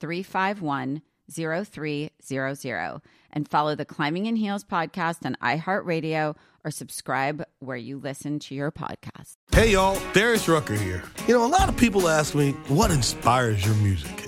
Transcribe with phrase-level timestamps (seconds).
[0.00, 7.98] 351 0300 and follow the Climbing in Heels podcast on iHeartRadio or subscribe where you
[7.98, 9.36] listen to your podcast.
[9.52, 11.02] Hey y'all, Darius Rucker here.
[11.26, 14.27] You know, a lot of people ask me, what inspires your music?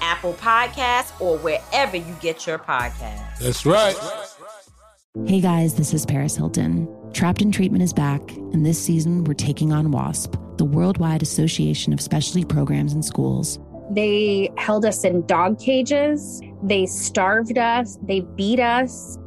[0.00, 3.38] Apple Podcasts, or wherever you get your podcasts.
[3.38, 3.96] That's right.
[5.26, 6.88] Hey guys, this is Paris Hilton.
[7.12, 11.92] Trapped in Treatment is back, and this season we're taking on WASP, the Worldwide Association
[11.92, 13.58] of Specialty Programs and Schools.
[13.90, 19.18] They held us in dog cages, they starved us, they beat us.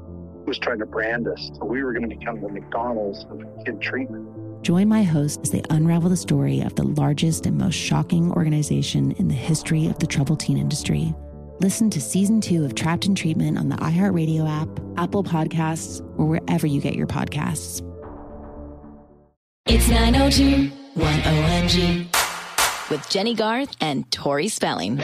[0.47, 1.51] Was trying to brand us.
[1.55, 4.27] So we were going to become the McDonald's of kid treatment.
[4.63, 9.11] Join my host as they unravel the story of the largest and most shocking organization
[9.11, 11.13] in the history of the troubled teen industry.
[11.59, 16.27] Listen to season two of Trapped in Treatment on the iHeartRadio app, Apple Podcasts, or
[16.27, 17.81] wherever you get your podcasts.
[19.65, 24.95] It's 902 1OMG with Jennie Garth and Tori Spelling.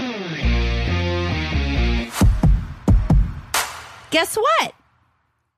[4.11, 4.73] Guess what?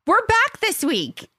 [0.08, 1.30] We're back this week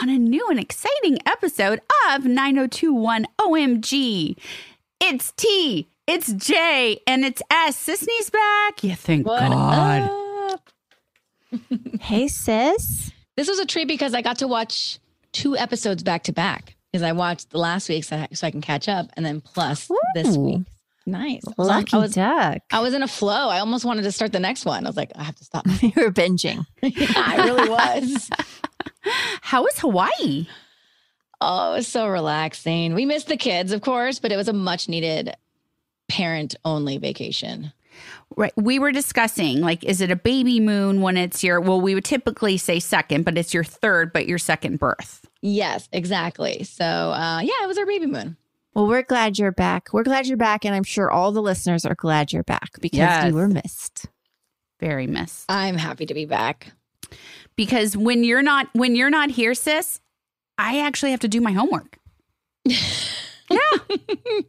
[0.00, 4.36] on a new and exciting episode of 9021 OMG.
[5.00, 7.86] It's T, it's J, and it's S.
[7.86, 8.82] Sisney's back.
[8.82, 10.60] Yeah, thank What God.
[12.00, 13.12] hey, sis.
[13.36, 14.98] This was a treat because I got to watch
[15.32, 18.50] two episodes back to back because I watched the last week so I, so I
[18.50, 20.62] can catch up, and then plus this week.
[21.04, 21.42] Nice.
[21.42, 22.58] So Lucky I was, duck.
[22.70, 23.48] I was in a flow.
[23.48, 24.86] I almost wanted to start the next one.
[24.86, 25.66] I was like, I have to stop.
[25.82, 26.64] you were binging.
[26.82, 28.30] yeah, I really was.
[29.42, 30.46] How was Hawaii?
[31.40, 32.94] Oh, it was so relaxing.
[32.94, 35.34] We missed the kids, of course, but it was a much needed
[36.08, 37.72] parent only vacation.
[38.36, 38.52] Right.
[38.56, 42.04] We were discussing like, is it a baby moon when it's your, well, we would
[42.04, 45.26] typically say second, but it's your third, but your second birth.
[45.42, 46.62] Yes, exactly.
[46.64, 48.36] So, uh, yeah, it was our baby moon.
[48.74, 49.88] Well, we're glad you're back.
[49.92, 50.64] We're glad you're back.
[50.64, 53.26] And I'm sure all the listeners are glad you're back because Yes.
[53.26, 54.06] you were missed.
[54.80, 55.44] Very missed.
[55.50, 56.72] I'm happy to be back.
[57.64, 60.00] Because when you're not, when you're not here, sis,
[60.58, 61.98] I actually have to do my homework.
[63.50, 63.58] Yeah.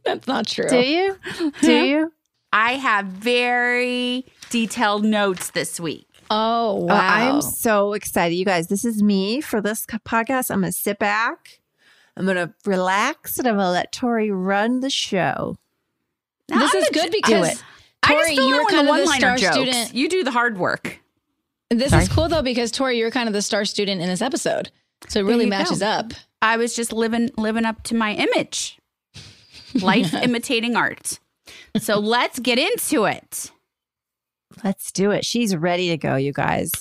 [0.06, 0.70] That's not true.
[0.70, 1.18] Do you?
[1.62, 2.14] Do you?
[2.54, 6.08] I have very detailed notes this week.
[6.32, 8.36] Oh, Oh, I'm so excited.
[8.36, 10.50] You guys, this is me for this podcast.
[10.52, 11.60] I'm going to sit back.
[12.16, 15.58] I'm going to relax and I'm going to let Tori run the show.
[16.48, 17.64] This I'm is gonna good do because it.
[18.04, 19.56] I just Tori, you in were when kind the of the one-liner star jokes.
[19.56, 19.94] student.
[19.96, 21.02] You do the hard work.
[21.78, 22.04] This Sorry.
[22.04, 24.72] is cool though because Tori, you're kind of the star student in this episode,
[25.08, 25.86] so it really matches go.
[25.88, 26.14] up.
[26.42, 28.80] I was just living living up to my image.
[29.82, 31.20] Life imitating art.
[31.78, 33.52] So let's get into it.
[34.64, 35.26] Let's do it.
[35.26, 36.72] She's ready to go, you guys.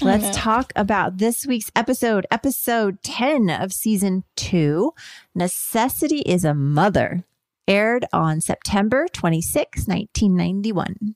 [0.00, 4.92] Let's talk about this week's episode, episode 10 of season two
[5.34, 7.24] Necessity is a Mother,
[7.68, 11.14] aired on September 26, 1991.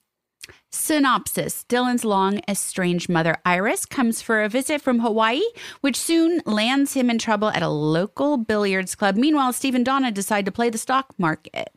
[0.70, 5.42] Synopsis Dylan's long estranged mother, Iris, comes for a visit from Hawaii,
[5.80, 9.16] which soon lands him in trouble at a local billiards club.
[9.16, 11.70] Meanwhile, Steve and Donna decide to play the stock market.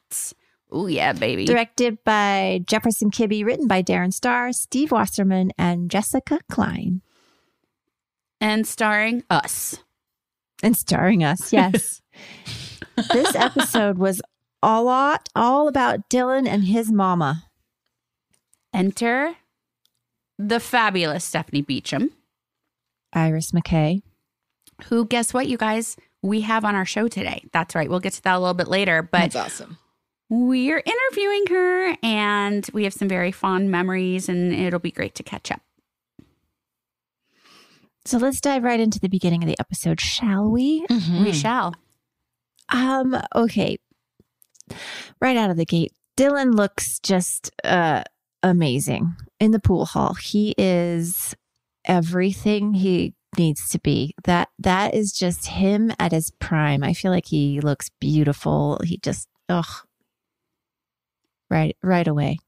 [0.71, 1.45] Oh, yeah, baby.
[1.45, 7.01] Directed by Jefferson Kibbee, written by Darren Star, Steve Wasserman, and Jessica Klein.
[8.39, 9.83] And starring us.
[10.63, 12.01] And starring us, yes.
[13.13, 14.21] this episode was
[14.63, 17.45] a lot all about Dylan and his mama.
[18.73, 19.35] Enter
[20.37, 22.11] the fabulous Stephanie Beacham.
[23.13, 24.01] Iris McKay.
[24.85, 25.97] Who, guess what, you guys?
[26.23, 27.43] We have on our show today.
[27.51, 27.89] That's right.
[27.89, 29.01] We'll get to that a little bit later.
[29.03, 29.77] But That's awesome.
[30.29, 35.23] we're interviewing her and we have some very fond memories, and it'll be great to
[35.23, 35.61] catch up.
[38.05, 40.85] So let's dive right into the beginning of the episode, shall we?
[41.19, 41.75] We shall.
[42.69, 43.77] Um, okay.
[45.19, 48.03] Right out of the gate, Dylan looks just uh
[48.43, 50.13] amazing in the pool hall.
[50.13, 51.35] He is
[51.85, 54.13] everything he needs to be.
[54.23, 56.83] That that is just him at his prime.
[56.83, 58.79] I feel like he looks beautiful.
[58.83, 59.85] He just ugh.
[61.49, 62.39] Right right away.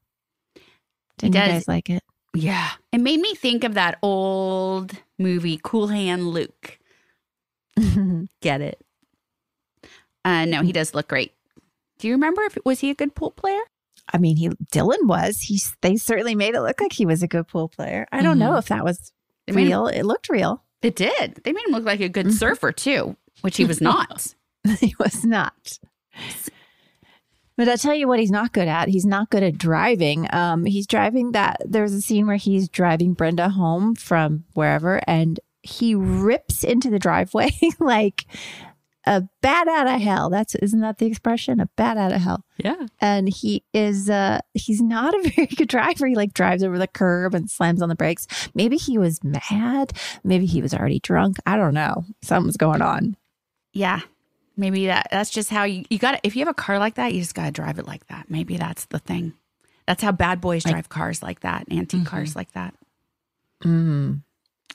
[1.18, 2.02] Didn't you guys like it?
[2.34, 2.72] Yeah.
[2.92, 6.78] It made me think of that old movie, Cool Hand Luke.
[8.40, 8.80] Get it?
[10.24, 11.32] Uh, no, he does look great.
[11.98, 13.60] Do you remember if was he a good pool player?
[14.12, 15.40] I mean, he Dylan was.
[15.40, 18.06] He they certainly made it look like he was a good pool player.
[18.12, 19.12] I don't know if that was
[19.46, 19.86] They him- real.
[19.86, 20.62] It looked real.
[20.82, 21.40] It did.
[21.44, 24.34] They made him look like a good surfer too, which he was not.
[24.80, 25.78] he was not.
[27.56, 28.88] But I'll tell you what he's not good at.
[28.88, 30.26] He's not good at driving.
[30.34, 31.58] Um, he's driving that.
[31.64, 36.98] There's a scene where he's driving Brenda home from wherever, and he rips into the
[36.98, 38.24] driveway like
[39.06, 40.30] a bat out of hell.
[40.30, 41.60] That's isn't that the expression?
[41.60, 42.44] A bat out of hell.
[42.56, 42.86] Yeah.
[43.00, 44.08] And he is.
[44.08, 46.06] Uh, he's not a very good driver.
[46.06, 48.26] He like drives over the curb and slams on the brakes.
[48.54, 49.92] Maybe he was mad.
[50.22, 51.36] Maybe he was already drunk.
[51.46, 52.04] I don't know.
[52.22, 53.16] Something's going on.
[53.72, 54.00] Yeah.
[54.56, 57.12] Maybe that that's just how you, you got if you have a car like that,
[57.12, 58.30] you just got to drive it like that.
[58.30, 59.34] Maybe that's the thing.
[59.86, 62.74] That's how bad boys drive cars like that, antique cars like that.
[63.62, 64.22] Mm.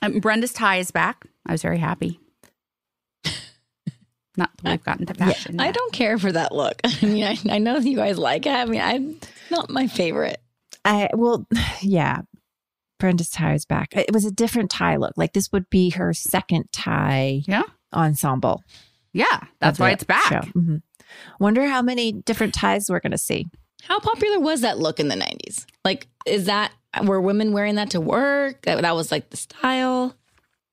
[0.02, 1.26] Um, Brenda's tie is back.
[1.46, 2.20] I was very happy.
[4.40, 5.60] Not that we've gotten to fashion.
[5.60, 6.80] I don't care for that look.
[6.84, 8.50] I mean, I, I know you guys like it.
[8.52, 9.20] I mean, I'm
[9.50, 10.40] not my favorite.
[10.84, 11.46] I well,
[11.82, 12.22] yeah.
[12.98, 13.88] Brenda's tie is back.
[13.96, 15.12] It was a different tie look.
[15.16, 17.62] Like this would be her second tie Yeah.
[17.94, 18.62] ensemble.
[19.12, 19.40] Yeah.
[19.60, 20.28] That's why it's back.
[20.28, 20.40] show.
[20.58, 20.82] Mhm.
[21.38, 23.46] Wonder how many different ties we're going to see.
[23.82, 25.64] How popular was that look in the 90s?
[25.84, 26.72] Like, is that,
[27.02, 28.62] were women wearing that to work?
[28.62, 30.14] That, that was like the style?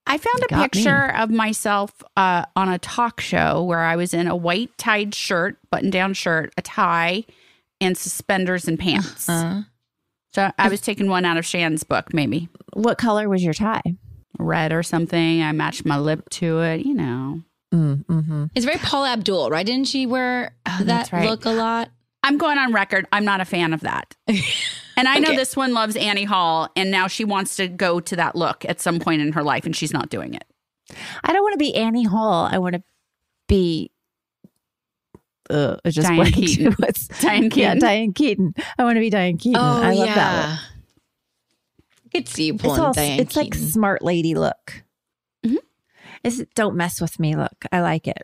[0.07, 0.63] I found a Got me.
[0.83, 5.13] picture of myself uh, on a talk show where I was in a white tied
[5.13, 7.25] shirt, button down shirt, a tie,
[7.81, 9.27] and suspenders and pants.
[9.29, 9.63] Uh,
[10.33, 13.81] So I was taking one out of Shan's book, maybe What color was your tie?
[14.39, 15.41] red or something.
[15.41, 17.41] I matched my lip to it, you know.
[17.73, 19.65] Mm, hmm it's very Paula Abdul, right?
[19.65, 21.27] Didn't she wear that right.
[21.29, 21.89] look a lot?
[22.27, 23.07] I'm going on record.
[23.11, 24.15] I'm not a fan of that.
[24.99, 25.35] And I know Okay.
[25.35, 28.81] this one loves Annie Hall, and now she wants to go to that look at
[28.81, 30.43] some point in her life, and she's not doing it.
[31.23, 32.49] I don't want to be Annie Hall.
[32.51, 32.83] I want to
[33.47, 33.91] be.
[35.51, 36.35] Uh, I just Diane blanked.
[36.37, 36.73] Keaton.
[36.79, 37.79] What's Diane Yeah, Keaton.
[37.79, 38.53] Diane Keaton.
[38.79, 39.61] I want to be Diane Keaton.
[39.61, 40.59] I love that look.
[42.07, 44.83] I could see you It's, pulling all, Diane it's like smart lady look.
[45.45, 45.57] Mhm.
[46.23, 47.65] It's don't mess with me look.
[47.71, 48.23] I like it.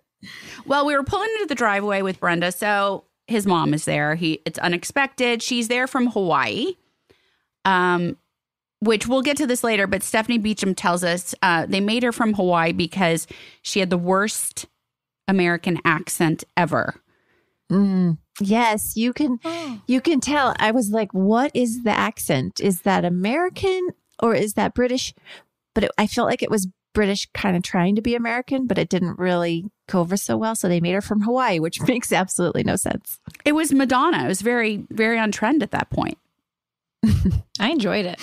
[0.65, 4.15] Well, we were pulling into the driveway with Brenda, so his mom is there.
[4.15, 5.41] He it's unexpected.
[5.41, 6.75] She's there from Hawaii.
[7.65, 8.17] Um
[8.83, 12.11] which we'll get to this later, but Stephanie Beacham tells us uh, they made her
[12.11, 13.27] from Hawaii because
[13.61, 14.65] she had the worst
[15.27, 16.95] American accent ever.
[17.71, 19.39] Mm, yes, you can.
[19.87, 20.53] You can tell.
[20.59, 22.59] I was like, "What is the accent?
[22.59, 23.89] Is that American
[24.21, 25.13] or is that British?"
[25.75, 28.77] But it, I felt like it was British, kind of trying to be American, but
[28.77, 30.55] it didn't really go over so well.
[30.55, 33.19] So they made her from Hawaii, which makes absolutely no sense.
[33.45, 34.25] It was Madonna.
[34.25, 36.17] It was very, very on trend at that point.
[37.59, 38.19] I enjoyed it.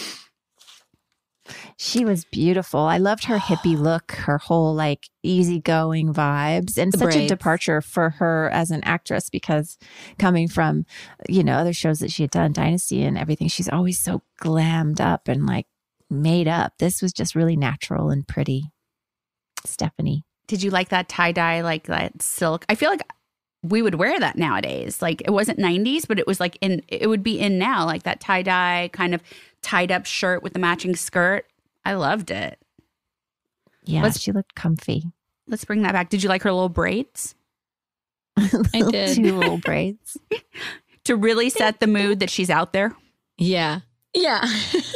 [1.77, 2.81] She was beautiful.
[2.81, 7.81] I loved her hippie look, her whole like easygoing vibes, and The such a departure
[7.81, 9.79] for her as an actress because
[10.19, 10.87] coming from,
[11.29, 15.01] you know, other shows that she had done, Dynasty and everything, she's always so glammed
[15.01, 15.67] up and like
[16.09, 16.75] made up.
[16.79, 18.71] This was just really natural and pretty.
[19.65, 20.25] Stephanie.
[20.51, 22.65] Did you like that tie dye, like that silk?
[22.69, 23.03] I feel like
[23.63, 25.01] we would wear that nowadays.
[25.01, 28.03] Like it wasn't 90s, but it was like in, it would be in now, like
[28.03, 29.23] that tie dye kind of
[29.63, 31.47] tied up shirt with the matching skirt.
[31.85, 32.59] I loved it.
[33.85, 35.05] Yeah, Let's- she looked comfy.
[35.47, 36.11] Let's bring that back.
[36.11, 37.37] Did you like her little braids?
[38.37, 39.15] I did.
[39.17, 40.17] Two little braids.
[41.05, 42.95] To really set the mood that she's out there?
[43.39, 43.81] Yeah.
[44.13, 44.43] Yeah.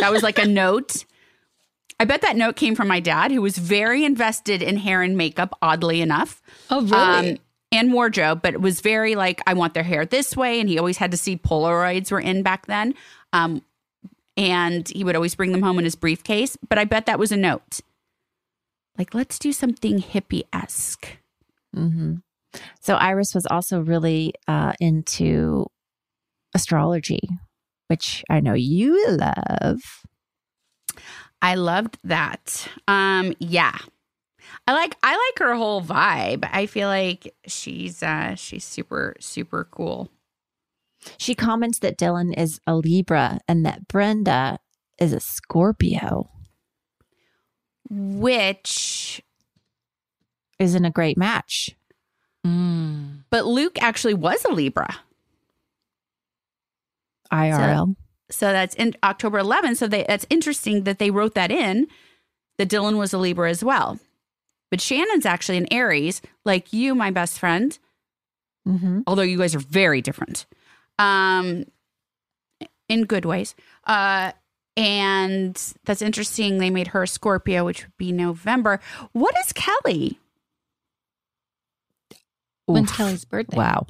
[0.00, 1.06] That was like a note.
[2.00, 5.16] I bet that note came from my dad, who was very invested in hair and
[5.16, 6.42] makeup, oddly enough.
[6.70, 7.30] oh, really?
[7.32, 7.38] Um,
[7.72, 10.60] and wardrobe, but it was very like, I want their hair this way.
[10.60, 12.94] And he always had to see Polaroids were in back then.
[13.32, 13.62] Um,
[14.36, 16.56] and he would always bring them home in his briefcase.
[16.68, 17.80] But I bet that was a note.
[18.96, 21.18] Like, let's do something hippie esque.
[21.74, 22.16] hmm
[22.80, 25.66] So Iris was also really uh, into
[26.54, 27.28] astrology,
[27.88, 29.80] which I know you love.
[31.42, 32.68] I loved that.
[32.88, 33.76] Um, yeah.
[34.66, 36.48] I like I like her whole vibe.
[36.50, 40.10] I feel like she's uh she's super super cool.
[41.18, 44.58] She comments that Dylan is a Libra and that Brenda
[44.98, 46.30] is a Scorpio.
[47.90, 49.22] Which
[50.58, 51.76] Isn't a great match.
[52.46, 53.24] Mm.
[53.30, 54.96] but Luke actually was a Libra.
[57.32, 57.86] IRL.
[57.88, 57.96] So
[58.40, 59.76] that's in October 11th.
[59.76, 61.86] So they, that's interesting that they wrote that in
[62.58, 63.98] that Dylan was a Libra as well.
[64.70, 67.78] But Shannon's actually an Aries, like you, my best friend,
[68.66, 70.46] hmm although you guys are very different
[70.98, 71.64] um,
[72.88, 73.54] in good ways.
[73.86, 74.32] Uh,
[74.76, 76.58] and that's interesting.
[76.58, 78.80] They made her a Scorpio, which would be November.
[79.12, 80.18] What is Kelly?
[82.66, 83.56] When's Kelly's birthday?
[83.56, 83.86] Wow.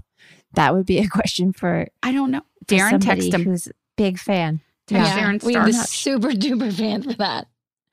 [0.54, 2.42] That would be a question for, I don't know.
[2.66, 3.56] Darren, texted him.
[3.96, 4.60] Who's a big fan.
[4.90, 5.86] Yeah, Darren we have the Star.
[5.86, 7.46] super duper fan for that.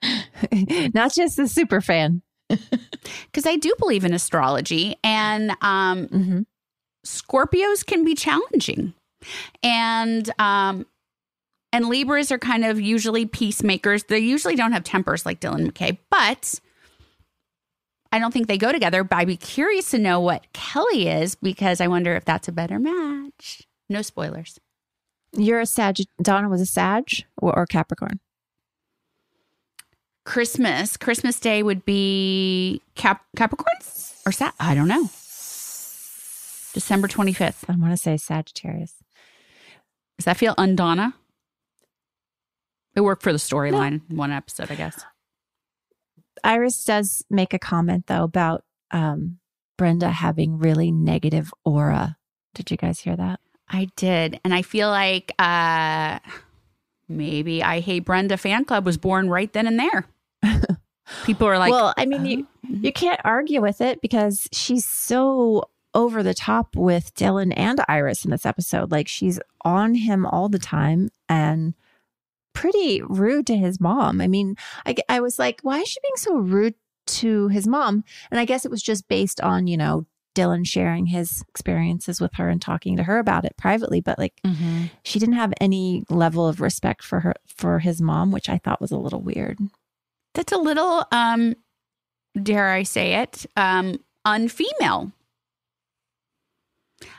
[0.93, 2.21] Not just the super fan.
[3.25, 6.41] Because I do believe in astrology, and um, hmm
[7.05, 8.93] Scorpios can be challenging,
[9.63, 10.85] and um,
[11.71, 14.03] and Libras are kind of usually peacemakers.
[14.03, 16.59] They usually don't have tempers like Dylan McKay, but
[18.11, 19.03] I don't think they go together.
[19.03, 22.51] But I'd be curious to know what Kelly is because I wonder if that's a
[22.51, 23.63] better match.
[23.89, 24.59] No spoilers.
[25.33, 25.97] You're a Sag.
[26.21, 27.05] Donna was a Sag
[27.37, 28.19] or, or Capricorn.
[30.23, 34.53] Christmas, Christmas Day would be Cap- Capricorns or Sat?
[34.59, 35.09] I don't know.
[36.73, 37.65] December twenty fifth.
[37.67, 38.95] I want to say Sagittarius.
[40.17, 41.13] Does that feel undonna?
[42.95, 45.03] It worked for the storyline in one episode, I guess.
[46.43, 49.39] Iris does make a comment though about um,
[49.77, 52.17] Brenda having really negative aura.
[52.53, 53.39] Did you guys hear that?
[53.71, 54.39] I did.
[54.43, 56.19] And I feel like uh
[57.07, 60.05] maybe I Hate Brenda fan club was born right then and there.
[61.25, 65.69] People are like, well, I mean, you you can't argue with it because she's so
[65.93, 68.91] over the top with Dylan and Iris in this episode.
[68.91, 71.73] Like she's on him all the time and
[72.53, 74.21] pretty rude to his mom.
[74.21, 76.75] I mean, I, I was like, why is she being so rude
[77.07, 78.03] to his mom?
[78.29, 82.33] And I guess it was just based on, you know, Dylan sharing his experiences with
[82.35, 84.01] her and talking to her about it privately.
[84.01, 84.85] But like, Mm-hmm.
[85.03, 88.81] she didn't have any level of respect for her, for his mom, which I thought
[88.81, 89.57] was a little weird.
[90.33, 91.55] that's a little um
[92.41, 95.11] dare I say it, um unfemale.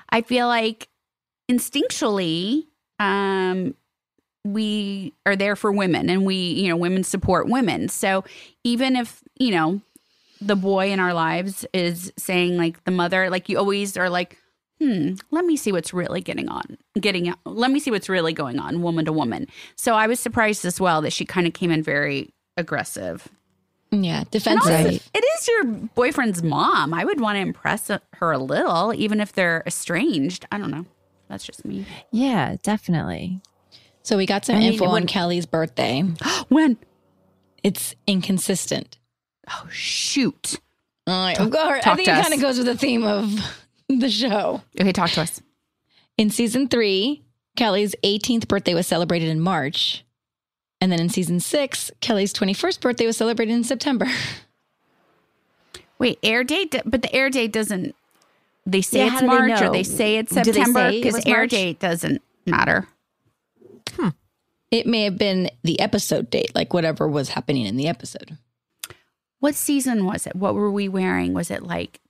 [0.09, 0.89] I feel like
[1.51, 2.65] instinctually
[2.99, 3.75] um
[4.45, 7.89] we are there for women and we, you know, women support women.
[7.89, 8.25] So
[8.65, 9.81] even if, you know,
[10.47, 14.39] the boy in our lives is saying like the mother, like you always are like,
[14.81, 18.59] hmm, let me see what's really getting on, getting, let me see what's really going
[18.59, 19.47] on, woman to woman.
[19.77, 23.29] So I was surprised as well that she kind of came in very aggressive.
[23.91, 24.71] Yeah, defensive.
[24.73, 26.95] also, it is your boyfriend's mom.
[26.95, 30.47] I would want to impress her a little, even if they're estranged.
[30.51, 30.87] I don't know.
[31.29, 31.87] That's just me.
[32.11, 33.41] Yeah, definitely.
[34.03, 36.01] So we got some I mean, info when- on Kelly's birthday.
[36.49, 36.79] when?
[37.63, 38.99] It's inconsistent.
[39.51, 40.59] Oh, shoot.
[41.07, 41.87] All right, Talk- of course.
[41.87, 43.33] I think to it kind of goes with the theme of
[43.89, 44.63] the show.
[44.81, 45.43] Okay, talk to us.
[46.17, 47.23] In season three,
[47.57, 50.05] Kelly's 18th birthday was celebrated in March.
[50.81, 54.07] And then in season six, Kelly's 21st birthday was celebrated in September.
[55.99, 57.95] Wait, air date, but the air date doesn't.
[58.67, 61.03] They say Yeah, it's how do they March or they say it's September say it
[61.03, 61.51] because air March?
[61.51, 62.87] date doesn't matter.
[63.95, 64.09] Hmm.
[64.71, 68.39] It may have been the episode date, like whatever was happening in the episode.
[69.43, 70.37] What season was it?
[70.37, 71.35] What were we wearing?
[71.35, 72.01] Was it like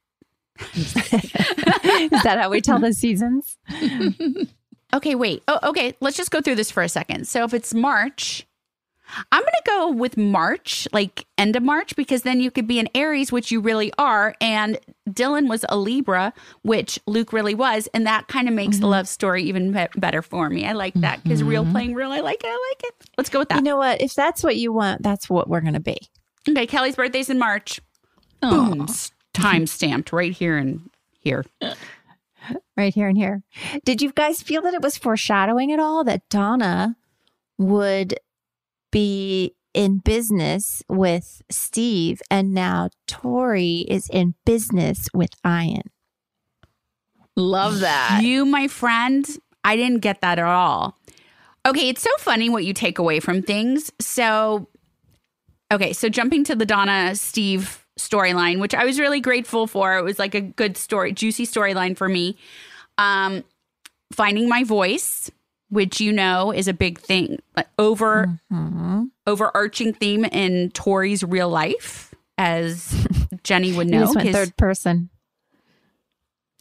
[0.74, 3.58] Is that how we tell the seasons?
[4.94, 5.42] Okay, wait.
[5.48, 5.96] Oh, okay.
[6.00, 7.26] Let's just go through this for a second.
[7.26, 8.46] So if it's March,
[9.30, 12.78] I'm going to go with March, like end of March, because then you could be
[12.78, 14.34] an Aries, which you really are.
[14.38, 17.88] And Dylan was a Libra, which Luke really was.
[17.94, 18.82] And that kind of makes mm-hmm.
[18.82, 20.66] the love story even be- better for me.
[20.66, 21.48] I like that because mm-hmm.
[21.48, 22.12] real playing real.
[22.12, 22.48] I like it.
[22.48, 23.10] I like it.
[23.16, 23.56] Let's go with that.
[23.56, 24.02] You know what?
[24.02, 25.96] If that's what you want, that's what we're going to be.
[26.48, 26.66] Okay.
[26.66, 27.80] Kelly's birthday's in March.
[28.42, 28.50] Aww.
[28.50, 28.86] Boom.
[29.34, 31.44] Time stamped right here and here.
[32.76, 33.44] Right here and here.
[33.84, 36.96] Did you guys feel that it was foreshadowing at all that Donna
[37.56, 38.18] would
[38.90, 45.90] be in business with Steve, and now Tori is in business with Ian.
[47.36, 48.20] Love that.
[48.22, 49.26] You, my friend,
[49.64, 50.98] I didn't get that at all.
[51.64, 53.90] Okay, it's so funny what you take away from things.
[54.00, 54.68] So,
[55.72, 59.98] okay, so jumping to the Donna Steve storyline, which I was really grateful for.
[59.98, 62.36] It was like a good story, juicy storyline for me.
[62.98, 63.44] Um,
[64.12, 65.30] finding my voice
[65.72, 67.38] which you know is a big thing,
[67.78, 69.04] over mm-hmm.
[69.26, 73.08] overarching theme in Tori's real life, as
[73.42, 74.12] Jennie would know.
[74.14, 75.08] went third person.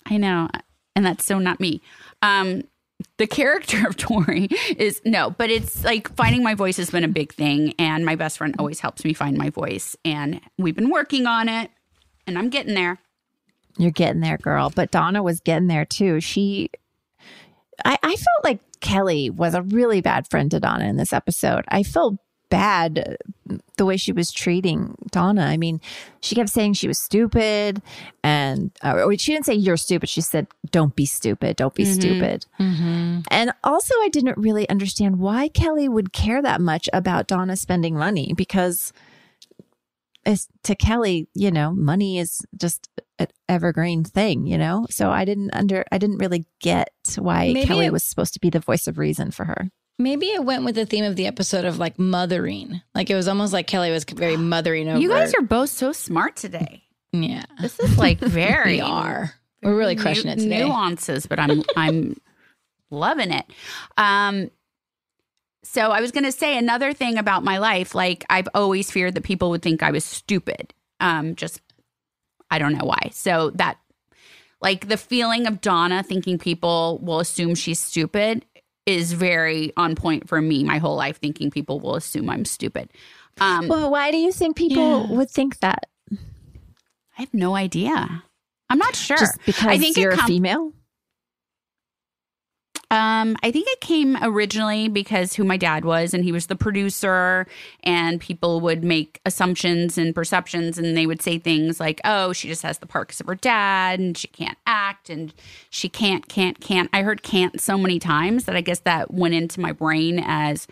[0.05, 0.47] I know,
[0.95, 1.81] and that's so not me.
[2.21, 2.63] Um,
[3.17, 7.09] the character of Tori is no, but it's like finding my voice has been a
[7.09, 10.89] big thing, and my best friend always helps me find my voice, and we've been
[10.89, 11.71] working on it,
[12.27, 12.99] and I'm getting there.
[13.77, 14.69] You're getting there, girl.
[14.69, 16.19] But Donna was getting there too.
[16.19, 16.69] She,
[17.85, 21.65] I, I felt like Kelly was a really bad friend to Donna in this episode.
[21.69, 22.17] I felt
[22.51, 23.17] bad
[23.77, 25.45] the way she was treating Donna.
[25.45, 25.81] I mean,
[26.21, 27.81] she kept saying she was stupid,
[28.23, 30.09] and uh, she didn't say you're stupid.
[30.09, 31.55] She said, "Don't be stupid.
[31.55, 31.93] Don't be mm-hmm.
[31.93, 33.21] stupid." Mm-hmm.
[33.31, 37.97] And also, I didn't really understand why Kelly would care that much about Donna spending
[37.97, 38.93] money because
[40.63, 44.85] to Kelly, you know, money is just an evergreen thing, you know?
[44.89, 48.39] So I didn't under I didn't really get why Maybe Kelly it, was supposed to
[48.39, 49.71] be the voice of reason for her.
[50.01, 52.81] Maybe it went with the theme of the episode of like mothering.
[52.95, 54.99] Like it was almost like Kelly was very mothering over.
[54.99, 56.83] You guys are both so smart today.
[57.11, 57.45] Yeah.
[57.59, 59.33] This is like very we are.
[59.61, 60.63] We're really crushing nu- it today.
[60.63, 62.19] Nuances, but I'm I'm
[62.89, 63.45] loving it.
[63.97, 64.49] Um
[65.63, 67.93] so I was going to say another thing about my life.
[67.93, 70.73] Like I've always feared that people would think I was stupid.
[70.99, 71.61] Um, just
[72.49, 73.11] I don't know why.
[73.13, 73.77] So that
[74.61, 78.45] like the feeling of Donna thinking people will assume she's stupid
[78.85, 80.63] is very on point for me.
[80.63, 82.89] My whole life thinking people will assume I'm stupid.
[83.39, 85.15] Um, well, why do you think people yeah.
[85.15, 85.87] would think that?
[86.11, 88.23] I have no idea.
[88.69, 89.17] I'm not sure.
[89.17, 90.73] Just because I think you're com- a female.
[92.91, 96.57] Um, I think it came originally because who my dad was, and he was the
[96.57, 97.47] producer,
[97.83, 102.49] and people would make assumptions and perceptions, and they would say things like, "Oh, she
[102.49, 105.33] just has the parks of her dad, and she can't act, and
[105.69, 109.35] she can't, can't, can't." I heard "can't" so many times that I guess that went
[109.35, 110.67] into my brain as,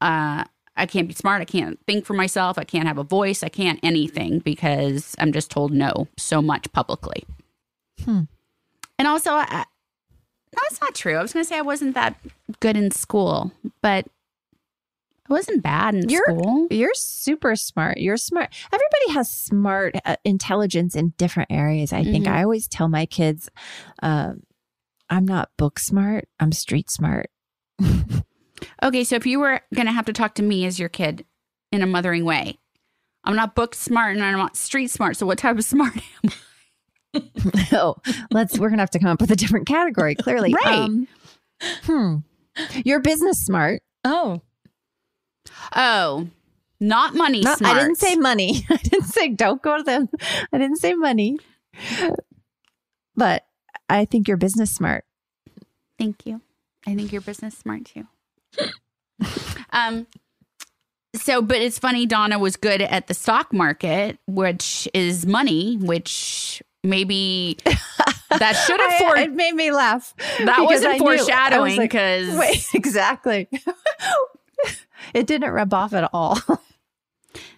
[0.00, 0.44] uh,
[0.76, 1.42] I can't be smart.
[1.42, 2.56] I can't think for myself.
[2.56, 3.42] I can't have a voice.
[3.42, 7.24] I can't anything because I'm just told no so much publicly.
[8.04, 8.22] Hmm.
[8.96, 9.64] And also, I,
[10.52, 11.16] that's not true.
[11.16, 12.16] I was going to say I wasn't that
[12.60, 14.06] good in school, but
[15.28, 16.66] I wasn't bad in you're, school.
[16.70, 17.98] You're super smart.
[17.98, 18.50] You're smart.
[18.72, 21.92] Everybody has smart uh, intelligence in different areas.
[21.92, 22.34] I think mm-hmm.
[22.34, 23.48] I always tell my kids,
[24.02, 24.32] uh,
[25.08, 26.28] I'm not book smart.
[26.40, 27.30] I'm street smart.
[28.82, 31.24] okay, so if you were going to have to talk to me as your kid
[31.70, 32.58] in a mothering way,
[33.24, 35.16] I'm not book smart and I'm not street smart.
[35.16, 36.32] So what type of smart am I?
[37.72, 37.96] oh,
[38.30, 38.58] let's.
[38.58, 40.14] We're gonna have to come up with a different category.
[40.14, 40.66] Clearly, right?
[40.66, 41.08] Um,
[41.84, 42.16] hmm.
[42.84, 43.82] You're business smart.
[44.04, 44.40] Oh.
[45.74, 46.28] Oh.
[46.80, 47.76] Not money not, smart.
[47.76, 48.66] I didn't say money.
[48.70, 50.08] I didn't say don't go to them.
[50.52, 51.38] I didn't say money.
[53.14, 53.44] But
[53.88, 55.04] I think you're business smart.
[55.98, 56.40] Thank you.
[56.86, 58.06] I think you're business smart too.
[59.70, 60.06] um
[61.14, 66.62] so, but it's funny, Donna was good at the stock market, which is money, which
[66.82, 70.14] maybe that should have for- it made me laugh.
[70.44, 73.48] That wasn't I foreshadowing because like, exactly.
[75.14, 76.38] it didn't rub off at all.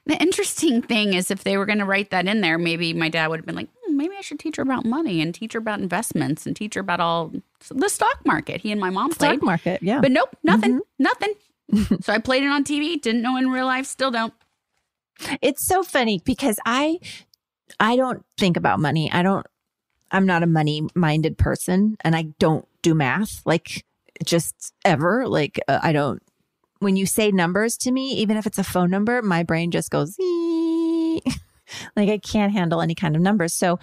[0.06, 3.08] The interesting thing is, if they were going to write that in there, maybe my
[3.08, 5.54] dad would have been like, hmm, maybe I should teach her about money and teach
[5.54, 7.32] her about investments and teach her about all
[7.70, 8.60] the stock market.
[8.60, 10.00] He and my mom stock played market, yeah.
[10.00, 11.02] But nope, nothing, mm-hmm.
[11.02, 11.34] nothing.
[12.02, 14.34] so I played it on TV, didn't know in real life, still don't.
[15.40, 16.98] It's so funny because I
[17.80, 19.10] I don't think about money.
[19.12, 19.46] I don't,
[20.10, 23.84] I'm not a money minded person and I don't do math like
[24.24, 25.26] just ever.
[25.26, 26.22] Like, uh, I don't,
[26.78, 29.90] when you say numbers to me, even if it's a phone number, my brain just
[29.90, 30.16] goes,
[31.96, 33.54] like I can't handle any kind of numbers.
[33.54, 33.78] So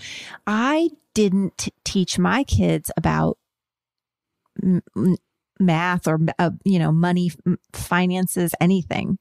[0.46, 3.38] I didn't teach my kids about
[4.62, 4.84] m-
[5.60, 7.32] math or, uh, you know, money,
[7.74, 9.18] finances, anything.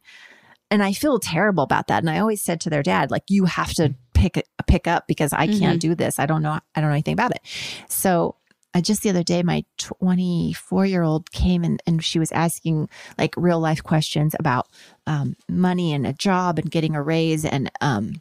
[0.70, 2.02] and I feel terrible about that.
[2.02, 5.32] And I always said to their dad, like, you have to pick pick up because
[5.32, 5.80] I can't Mhm.
[5.80, 6.18] do this.
[6.18, 6.52] I don't know.
[6.74, 7.40] I don't know anything about it.
[7.88, 8.36] So
[8.72, 12.88] I just the other day, my 24 year old came and, and she was asking
[13.18, 14.68] like real life questions about
[15.06, 18.12] um, money and a job and getting a raise and um,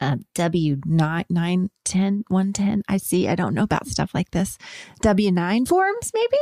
[0.00, 2.82] uh, W nine nine ten one ten.
[2.88, 3.26] I see.
[3.26, 4.58] I don't know about stuff like this.
[5.02, 6.38] W nine forms, maybe.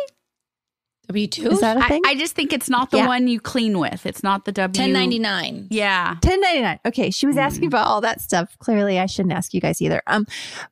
[1.09, 2.03] W two Is that a I, thing?
[2.07, 3.07] I just think it's not the Yeah.
[3.09, 4.07] one you clean with.
[4.07, 4.73] It's not the W.
[4.73, 5.67] ten ninety nine.
[5.71, 6.11] Yeah.
[6.23, 6.79] 1099.
[6.87, 7.11] Okay.
[7.11, 8.57] She was asking about all that stuff.
[8.59, 10.01] Clearly, I shouldn't ask you guys either.
[10.07, 10.27] Um,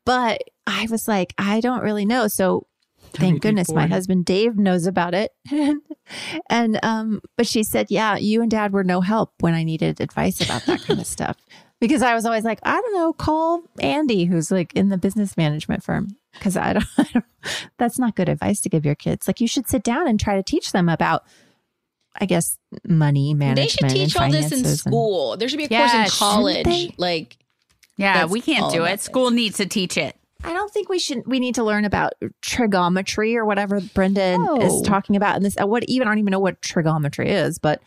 [0.07, 2.29] but I was like, I don't really know.
[2.29, 2.67] So
[3.13, 5.33] thank goodness my husband Dave knows about it.
[6.49, 10.01] and um, but she said, Yeah, you and dad were no help when I needed
[10.01, 11.37] advice about that kind of stuff.
[11.81, 15.37] Because I was always like, I don't know, call Andy, who's like in the business
[15.37, 16.09] management firm.
[16.33, 17.25] Because I don't, I don't,
[17.79, 19.27] that's not good advice to give your kids.
[19.27, 21.25] Like, you should sit down and try to teach them about,
[22.21, 23.57] I guess, money management.
[23.57, 25.37] They should teach all this in finances and- school.
[25.37, 26.93] There should be a Yeah, course in college.
[26.99, 27.37] Like
[27.97, 29.01] Yeah, we can't do it.
[29.01, 30.17] School needs to teach it.
[30.43, 31.27] I don't think we should.
[31.27, 34.57] We need to learn about trigonometry or whatever Brendan No.
[34.61, 35.55] is talking about in this.
[35.61, 37.83] uh, What even I don't even know what trigonometry is, but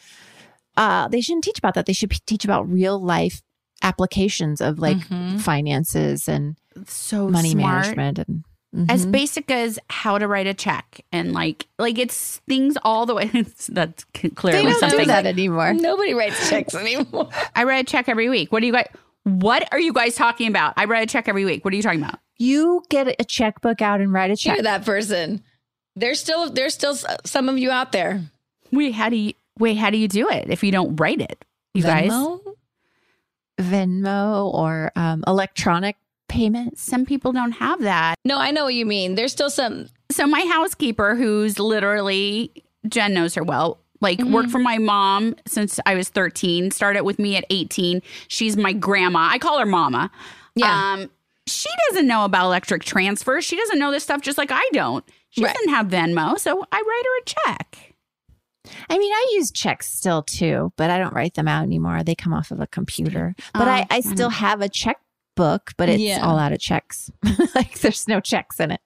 [0.78, 1.86] uh, they shouldn't teach about that.
[1.88, 3.42] They should p- teach about real life
[3.82, 5.40] applications of like Mhm.
[5.42, 7.96] finances and So money smart.
[7.98, 8.44] management and
[8.90, 9.12] As Mhm.
[9.12, 13.26] basic as how to write a check and like like it's things all the way.
[13.70, 14.04] that's
[14.36, 15.74] clearly they don't something do that anymore.
[15.74, 17.30] nobody writes checks anymore.
[17.56, 18.52] I write a check every week.
[18.52, 18.88] What do you guys?
[19.26, 20.74] What are you guys talking about?
[20.76, 21.64] I write a check every week.
[21.64, 22.20] What are you talking about?
[22.40, 24.56] You get a checkbook out and write a check.
[24.56, 25.44] You're that person.
[25.96, 28.24] There's still there's still some of you out there.
[28.72, 29.78] Wait, how do you wait?
[29.78, 31.46] How do you do it if you don't write it?
[31.76, 32.40] You guys, Venmo?
[33.60, 35.96] Venmo or um, electronic
[36.34, 36.82] payments.
[36.82, 38.16] some people don't have that.
[38.26, 39.16] No, I know what you mean.
[39.16, 39.88] There's still some.
[40.12, 42.52] So my housekeeper, who's literally
[42.88, 47.20] Jen knows her well, like worked for my mom since I was 13, started with
[47.20, 48.02] me at 18.
[48.28, 49.30] She's my grandma.
[49.32, 50.12] I call her mama.
[50.56, 50.94] Yeah.
[50.94, 51.10] Um,
[51.48, 53.46] she doesn't know about electric transfers.
[53.46, 55.04] She doesn't know this stuff just like I don't.
[55.30, 55.54] She Right.
[55.54, 57.94] doesn't have Venmo, so I write her a check.
[58.90, 62.02] I mean, I use checks still too, but I don't write them out anymore.
[62.04, 63.36] They come off of a computer.
[63.54, 64.70] But I, Oh, I still have a
[65.36, 66.26] checkbook, but it's Yeah.
[66.26, 67.12] all out of checks.
[67.56, 68.82] like there's no checks in it.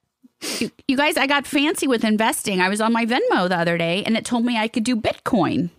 [0.60, 2.60] You, you guys, I got fancy with investing.
[2.60, 4.94] I was on my Venmo the other day, and it told me I could do
[4.94, 5.70] Bitcoin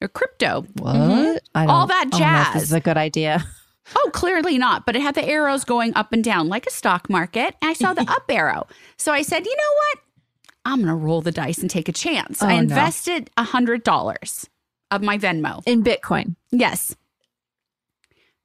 [0.00, 0.62] or crypto.
[0.78, 0.94] What?
[0.96, 1.36] Mm-hmm.
[1.54, 2.54] I All that I don't know if jazz.
[2.54, 3.44] This is a good idea.
[3.96, 4.86] Oh, clearly not.
[4.86, 7.56] But it had the arrows going up and down like a stock market.
[7.60, 8.68] And I saw the up arrow.
[8.96, 9.98] So I said, you know what?
[10.64, 12.40] I'm going to roll the dice and take a chance.
[12.42, 14.48] Oh, I invested a $100
[14.92, 15.64] of my Venmo.
[15.66, 16.36] In Bitcoin.
[16.52, 16.94] Yes.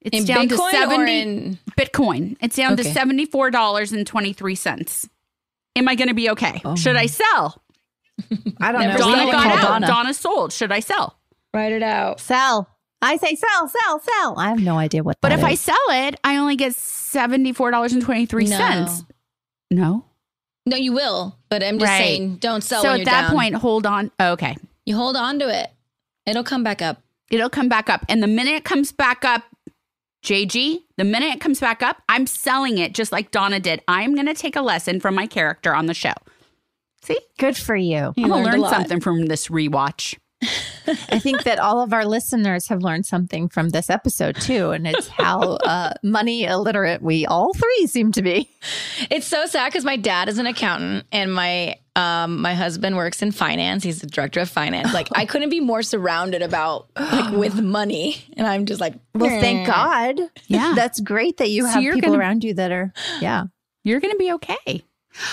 [0.08, 2.36] It's In down Bitcoin to 70 in Bitcoin.
[2.40, 2.82] It's down Okay.
[2.82, 5.08] to $74.23.
[5.76, 6.60] Am I going to be okay?
[6.64, 6.74] Oh.
[6.76, 7.62] Should I sell?
[8.60, 8.98] I don't know.
[8.98, 9.62] Donna got out.
[9.62, 9.86] Donna.
[9.86, 10.52] Donna sold.
[10.52, 11.14] Should I sell?
[11.54, 12.20] write it out.
[12.20, 12.68] Sell.
[13.00, 14.34] I say sell, sell, sell.
[14.38, 19.04] I have no idea what But that if I sell it, I only get $74.23.
[19.70, 20.04] No.
[20.66, 21.36] No, you will.
[21.48, 21.98] But I'm just Right.
[21.98, 22.82] saying, don't sell.
[22.82, 23.32] so when at you're that down.
[23.32, 24.10] point, hold on.
[24.18, 24.56] Oh, okay.
[24.84, 25.70] you hold on to it.
[26.26, 27.00] It'll come back up.
[27.30, 28.04] It'll come back up.
[28.08, 29.44] And the minute it comes back up,
[30.28, 33.80] JG, the minute it comes back up, I'm selling it just like Donna did.
[33.88, 36.12] I'm going to take a lesson from my character on the show.
[37.02, 37.18] See?
[37.38, 38.12] Good for you.
[38.14, 40.18] You I'm going learned to learn something from this rewatch.
[41.10, 44.86] I think that all of our listeners have learned something from this episode too, and
[44.86, 48.50] it's how uh, money illiterate we all three seem to be.
[49.10, 53.22] It's so sad because my dad is an accountant and my um my husband works
[53.22, 53.82] in finance.
[53.82, 54.94] He's the director of finance.
[54.94, 59.40] Like I couldn't be more surrounded about like with money, and I'm just like, Well,
[59.40, 60.20] thank "Eh." God.
[60.46, 60.72] Yeah.
[60.76, 63.44] That's great that you So have people gonna- around you that are, yeah.
[63.84, 64.84] You're going to be okay.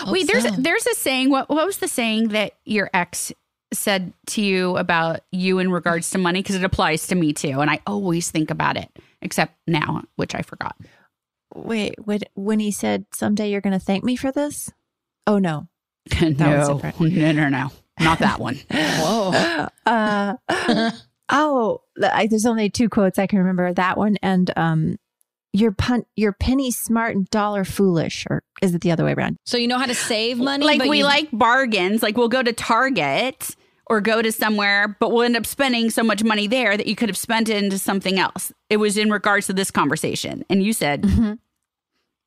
[0.08, 0.50] Wait, there's so.
[0.58, 1.30] there's a saying.
[1.30, 3.32] What what was the saying that your ex
[3.73, 6.41] said to you about you in regards to money?
[6.41, 8.89] Because it applies to me too, and I always think about it,
[9.21, 10.75] except now, which I forgot.
[11.54, 14.71] Wait, when, when he said, someday you're going to thank me for this?
[15.25, 15.67] Oh, no.
[16.21, 16.30] no,
[16.99, 18.60] no, no, no, not that one.
[18.71, 19.67] Whoa.
[19.88, 20.34] Uh,
[21.30, 24.97] oh, I, there's only two quotes I can remember that one and um,
[25.56, 29.38] you're, pun- you're penny smart and dollar foolish, or is it the other way around?
[29.46, 32.04] So you know how to save money, like but we you- like bargains.
[32.04, 33.56] Like we'll go to Target
[33.88, 36.96] or go to somewhere, but we'll end up spending so much money there that you
[36.96, 38.52] could have spent it into something else.
[38.70, 41.38] It was in regards to this conversation, and you said, Mhm.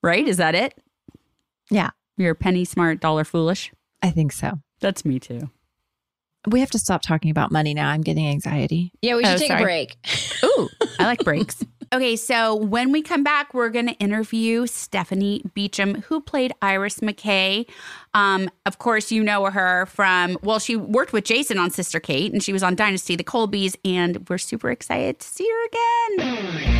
[0.03, 0.27] right?
[0.27, 0.75] Is that it?
[1.71, 3.73] Yeah, You're penny smart, dollar foolish.
[4.03, 4.61] I think so.
[4.81, 5.51] That's me too.
[6.49, 7.89] We have to stop talking about money now.
[7.91, 8.93] I'm getting anxiety.
[9.03, 9.61] Yeah, we should Oh, take sorry.
[9.61, 9.97] a break.
[10.45, 11.63] Ooh, I like breaks.
[11.91, 16.99] Okay, so when we come back, we're going to interview Stephanie Beacham, who played Iris
[16.99, 17.67] McKay.
[18.13, 22.31] Um, of course, you know her from, well, she worked with Jason on Sister Kate,
[22.31, 26.79] and she was on Dynasty, The Colbys, and we're super excited to see her again.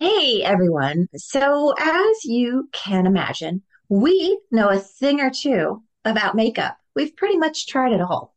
[0.00, 1.08] Hey everyone.
[1.14, 6.76] So, as you can imagine, we know a thing or two about makeup.
[6.96, 8.33] We've pretty much tried it all.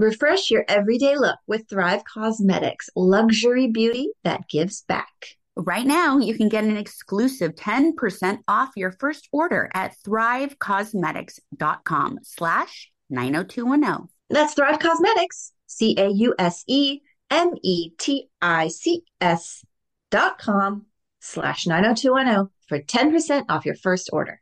[0.00, 5.36] Refresh your everyday look with Thrive Causemetics, luxury beauty that gives back.
[5.56, 12.90] Right now, you can get an exclusive 10% off your first order at thrivecausemetics.com slash
[13.10, 14.08] 90210.
[14.30, 19.62] That's Thrive Causemetics, C A U S E M E T I C S
[20.10, 20.86] dot com
[21.20, 24.40] slash 90210 for 10% off your first order.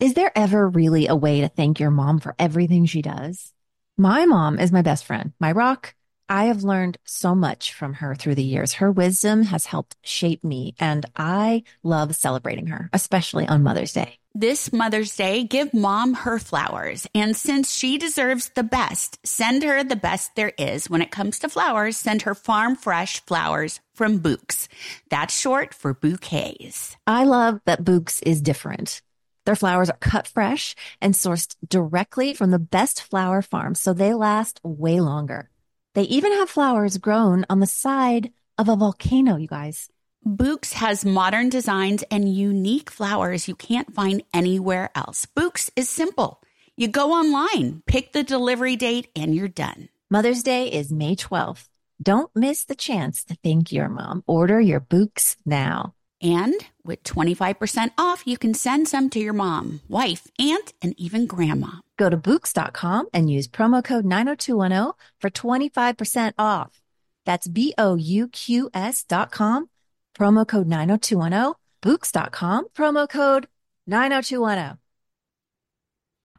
[0.00, 3.52] Is there ever really a way to thank your mom for everything she does?
[3.98, 5.94] My mom is my best friend, my rock.
[6.28, 8.74] I have learned so much from her through the years.
[8.74, 14.18] Her wisdom has helped shape me, and I love celebrating her, especially on Mother's Day.
[14.34, 17.06] This Mother's Day, give mom her flowers.
[17.14, 20.88] And since she deserves the best, send her the best there is.
[20.88, 24.68] When it comes to flowers, send her farm fresh flowers from Bouqs.
[25.10, 26.96] That's short for bouquets.
[27.06, 29.02] I love that Bouqs is different.
[29.44, 34.14] Their flowers are cut fresh and sourced directly from the best flower farms, so they
[34.14, 35.50] last way longer.
[35.94, 39.88] They even have flowers grown on the side of a volcano, you guys.
[40.26, 45.26] Bouqs has modern designs and unique flowers you can't find anywhere else.
[45.36, 46.40] Bouqs is simple.
[46.76, 49.88] You go online, pick the delivery date, and you're done.
[50.10, 51.68] Mother's Day is May 12th.
[52.00, 54.22] Don't miss the chance to thank your mom.
[54.26, 55.94] Order your Bouqs now.
[56.22, 56.54] And
[56.84, 61.78] with 25% off, you can send some to your mom, wife, aunt, and even grandma.
[61.96, 66.80] Go to Bouqs.com and use promo code 90210 for 25% off.
[67.24, 69.70] That's B O U Q S dot com,
[70.18, 73.46] promo code 90210, Bouqs.com, promo code
[73.86, 74.81] 90210.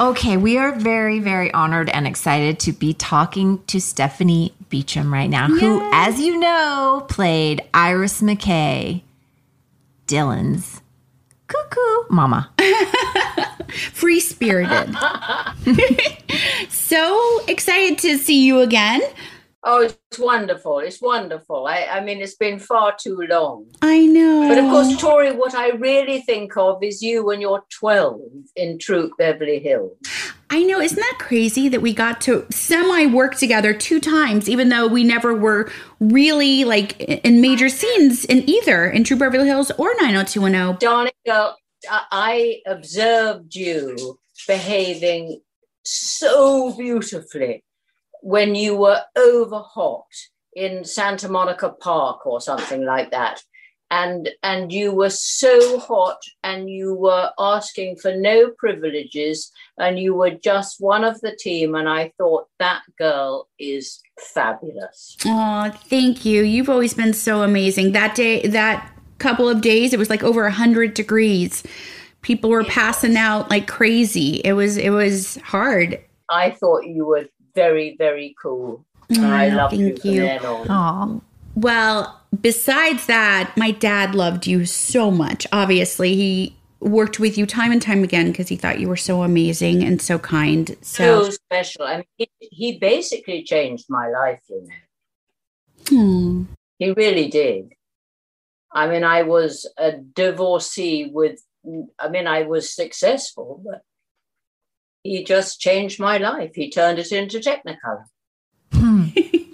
[0.00, 5.28] Okay, we are very, very honored and excited to be talking to Stephanie Beacham right
[5.28, 9.02] now, who, as you know, played Iris McKay,
[10.06, 10.82] Dylan's
[11.48, 12.48] cuckoo mama.
[13.92, 14.94] Free spirited.
[16.68, 19.00] so excited to see you again.
[19.64, 20.78] Oh, it's wonderful.
[20.78, 21.66] It's wonderful.
[21.66, 23.66] I, I mean, it's been far too long.
[23.82, 24.48] I know.
[24.48, 28.20] But of course, Tori, what I really think of is you when you're 12
[28.54, 29.96] in Troop Beverly Hills.
[30.50, 30.80] I know.
[30.80, 35.02] Isn't that crazy that we got to semi work together two times, even though we
[35.02, 40.78] never were really like in major scenes in either in Troop Beverly Hills or 90210?
[40.78, 41.56] Darling girl,
[41.90, 45.40] I observed you behaving
[45.84, 47.64] so beautifully
[48.22, 50.06] when you were over hot
[50.54, 53.42] in Santa Monica Park or something like that.
[53.90, 60.14] And and you were so hot and you were asking for no privileges and you
[60.14, 65.16] were just one of the team and I thought that girl is fabulous.
[65.24, 66.42] Oh, thank you.
[66.42, 67.92] You've always been so amazing.
[67.92, 71.62] That day, that couple of days, it was like over a hundred degrees.
[72.20, 74.42] People were passing out like crazy.
[74.44, 75.98] It was it was hard.
[76.28, 77.26] I thought you were
[77.58, 78.84] very, very cool.
[79.10, 80.20] And I love you from you.
[80.20, 81.22] then on.
[81.54, 85.46] Well, besides that, my dad loved you so much.
[85.50, 89.22] Obviously, he worked with you time and time again because he thought you were so
[89.24, 90.76] amazing and so kind.
[90.82, 91.82] So, so special.
[91.82, 94.74] I mean, he, he basically changed my life, you know.
[95.88, 96.44] Hmm.
[96.78, 97.72] He really did.
[98.72, 101.42] I mean, I was a divorcee with,
[101.98, 103.82] I mean, I was successful, but
[105.02, 106.52] he just changed my life.
[106.54, 108.04] He turned it into Technicolor.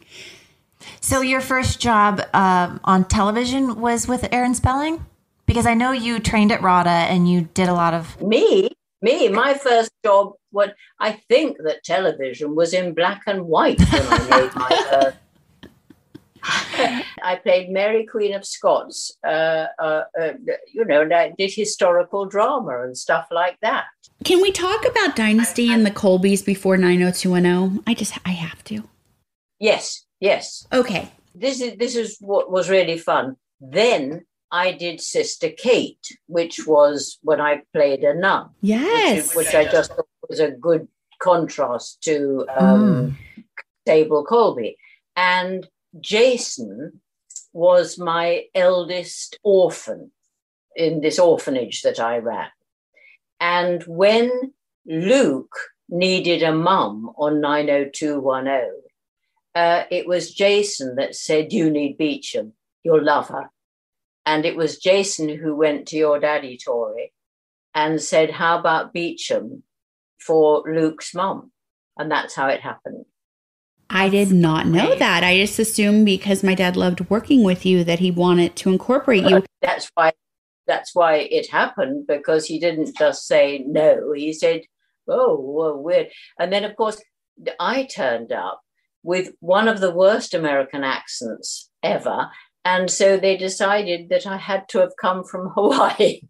[1.04, 5.04] So, your first job um, on television was with Aaron Spelling?
[5.44, 8.18] Because I know you trained at RADA and you did a lot of.
[8.22, 8.70] Me,
[9.02, 14.02] me, my first job, what I think that television was in black and white when
[14.02, 15.18] I made my first.
[17.22, 20.32] I played Mary Queen of Scots, uh, uh, uh,
[20.72, 23.84] you know, and I did historical drama and stuff like that.
[24.24, 27.82] can we talk about Dynasty and the Colbys before 90210?
[27.86, 28.84] I just, I have to.
[29.58, 30.66] Yes, yes.
[30.72, 31.10] Okay.
[31.34, 33.36] This is this is what was really fun.
[33.60, 38.50] Then I did Sister Kate, which was when I played a nun.
[38.60, 39.34] Yes.
[39.34, 40.86] which, which I just thought was a good
[41.20, 43.18] contrast to um,
[43.86, 44.76] Sable Colby.
[45.16, 45.66] And
[46.00, 47.00] Jason
[47.52, 50.10] was my eldest orphan
[50.74, 52.48] in this orphanage that I ran.
[53.40, 54.52] And when
[54.86, 55.56] Luke
[55.88, 58.70] needed a mum on 90210,
[59.54, 63.50] uh, it was Jason that said, You need Beacham, you'll love her.
[64.26, 67.12] And it was Jason who went to your daddy, Tori,
[67.74, 69.62] and said, How about Beacham
[70.18, 71.52] for Luke's mum?
[71.96, 73.04] And that's how it happened.
[73.90, 75.22] I did not know that.
[75.22, 79.24] I just assumed because my dad loved working with you that he wanted to incorporate
[79.24, 79.44] you.
[79.60, 80.12] That's why
[80.66, 84.12] that's why it happened because he didn't just say no.
[84.12, 84.62] He said,
[85.06, 87.02] "Oh, well, weird." And then, of course,
[87.60, 88.62] I turned up
[89.02, 92.30] with one of the worst American accents ever,
[92.64, 96.22] and so they decided that I had to have come from Hawaii.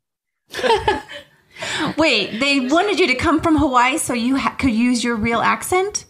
[1.97, 5.41] Wait, they wanted you to come from Hawaii so you ha- could use your real
[5.41, 6.05] accent?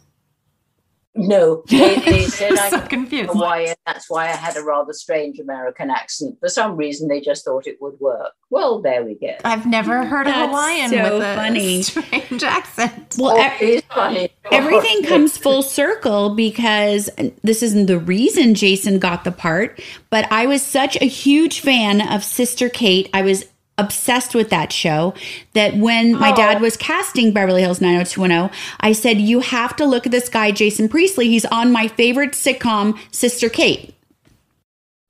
[1.17, 3.31] No, they, they said I so confused.
[3.31, 6.39] Hawaii, and that's why I had a rather strange American accent.
[6.41, 8.33] For some reason, they just thought it would work.
[8.51, 9.35] Well, there we go.
[9.45, 11.83] I've never mm, heard a That's Hawaiian so with a funny.
[11.83, 13.15] strange accent.
[13.19, 14.31] Well, Oh, it's funny.
[14.51, 17.09] everything comes full circle because
[17.43, 22.01] this isn't the reason Jason got the part, but I was such a huge fan
[22.01, 23.09] of Sister Kate.
[23.15, 23.45] I was
[23.79, 25.15] obsessed with that show
[25.53, 26.37] that when my oh.
[26.37, 30.51] dad was casting Beverly Hills 90210, I said, You have to look at this guy,
[30.51, 31.29] Jason Priestley.
[31.29, 33.95] He's on my favorite sitcom, Sister Kate.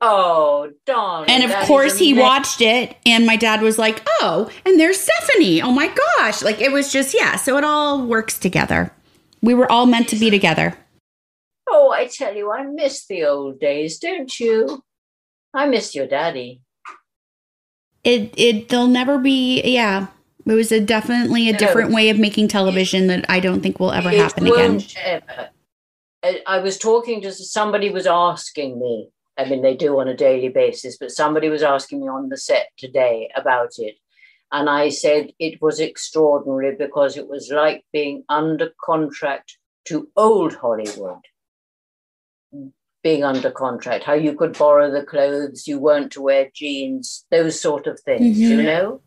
[0.01, 1.31] Oh, darn.
[1.31, 5.63] And of course, he watched it, and my dad was like, Oh, and there's Stephanie.
[5.63, 6.43] Oh my gosh.
[6.43, 7.37] Like it was just, yeah.
[7.37, 8.93] So it all works together.
[9.41, 10.77] We were all meant to be together.
[11.69, 14.83] Oh, I tell you, I miss the old days, don't you?
[15.55, 16.61] I miss your daddy.
[18.05, 20.09] It, it, they'll never be, yeah.
[20.47, 21.59] It was a definitely a No.
[21.59, 24.83] different way of making television that I don't think will ever It happen again.
[24.97, 25.51] ever.
[26.47, 29.09] I was talking to somebody was asking me.
[29.37, 32.37] I mean, they do on a daily basis, but somebody was asking me on the
[32.37, 33.97] set today about it.
[34.53, 40.55] And I said it was extraordinary because it was like being under contract to old
[40.55, 41.19] Hollywood.
[43.05, 47.61] Being under contract, how you could borrow the clothes, you weren't to wear jeans, those
[47.61, 48.65] sort of things, you Mhm.
[48.65, 49.01] know?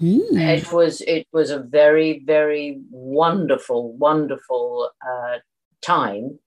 [0.00, 0.58] Mm.
[0.58, 5.38] It was it was a very very wonderful wonderful uh,
[5.80, 6.38] time,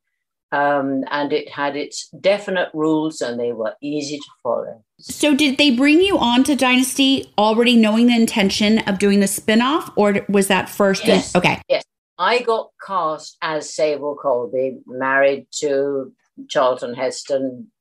[0.54, 4.82] um, and it had its definite rules and they were easy to follow.
[5.00, 9.28] So, did they bring you on to Dynasty already knowing the intention of doing the
[9.28, 11.06] spinoff, or was that first?
[11.06, 11.36] Yes.
[11.36, 11.62] Okay.
[11.68, 11.84] Yes.
[12.18, 16.14] I got cast as Sable Colby, married to
[16.50, 17.72] Charlton Heston,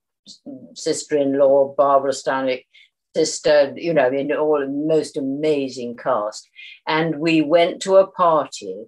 [0.75, 2.65] sister in law, Barbara Stanwyck,
[3.15, 6.49] sister, you know, in all most amazing cast.
[6.87, 8.87] And we went to a party.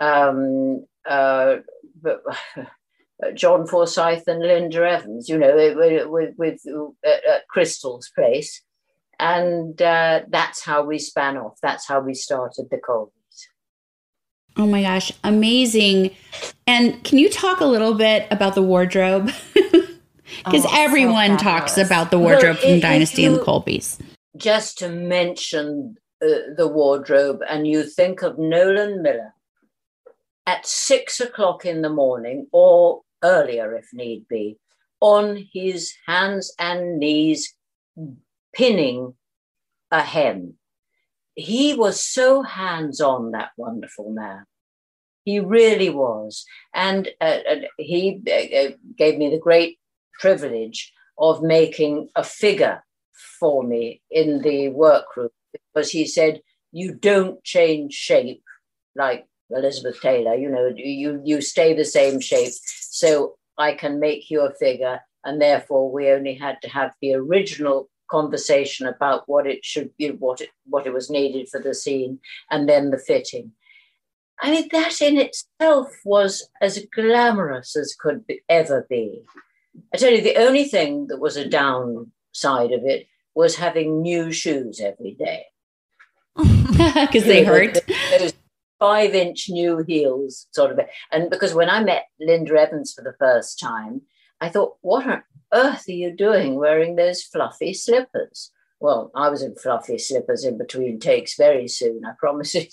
[0.00, 1.56] Um, uh,
[3.34, 5.54] John Forsythe and Linda Evans, you know,
[6.06, 6.60] with, with,
[7.04, 8.60] at Krystle's place.
[9.18, 11.58] And uh, that's how we span off.
[11.62, 13.15] That's how we started the Colbys.
[14.56, 16.14] Oh my gosh, amazing.
[16.66, 19.30] And can you talk a little bit about the wardrobe?
[20.44, 24.00] Because oh, everyone so talks about the wardrobe from Dynasty and the Colbys.
[24.36, 29.34] Just to mention uh, the wardrobe, and you think of Nolan Miller
[30.46, 34.58] at six o'clock in the morning or earlier if need be,
[35.00, 37.54] on his hands and knees,
[38.54, 39.14] pinning
[39.90, 40.54] a hem.
[41.36, 44.44] He was so hands on, that wonderful man.
[45.24, 46.44] He really was.
[46.74, 49.78] And uh, uh, he uh, gave me the great
[50.18, 52.82] privilege of making a figure
[53.38, 56.40] for me in the workroom because he said,
[56.72, 58.42] You don't change shape
[58.96, 62.52] like Elizabeth Taylor, you know, you, you stay the same shape.
[62.64, 65.00] So I can make you a figure.
[65.24, 70.10] And therefore, we only had to have the original conversation about what it should be,
[70.10, 73.52] what it, what it was needed for the scene, and then the fitting.
[74.40, 79.22] I mean, that in itself was as glamorous as could be, ever be.
[79.94, 84.32] I tell you, the only thing that was a downside of it was having new
[84.32, 85.44] shoes every day.
[86.76, 87.78] Because they hurt.
[88.18, 88.34] Those
[88.78, 90.80] five inch new heels, sort of.
[91.10, 94.02] And because when I met Linda Evans for the first time,
[94.40, 95.22] I thought, what on
[95.52, 98.50] earth are you doing wearing those fluffy slippers?
[98.80, 102.66] Well, I was in fluffy slippers in between takes very soon, I promise you.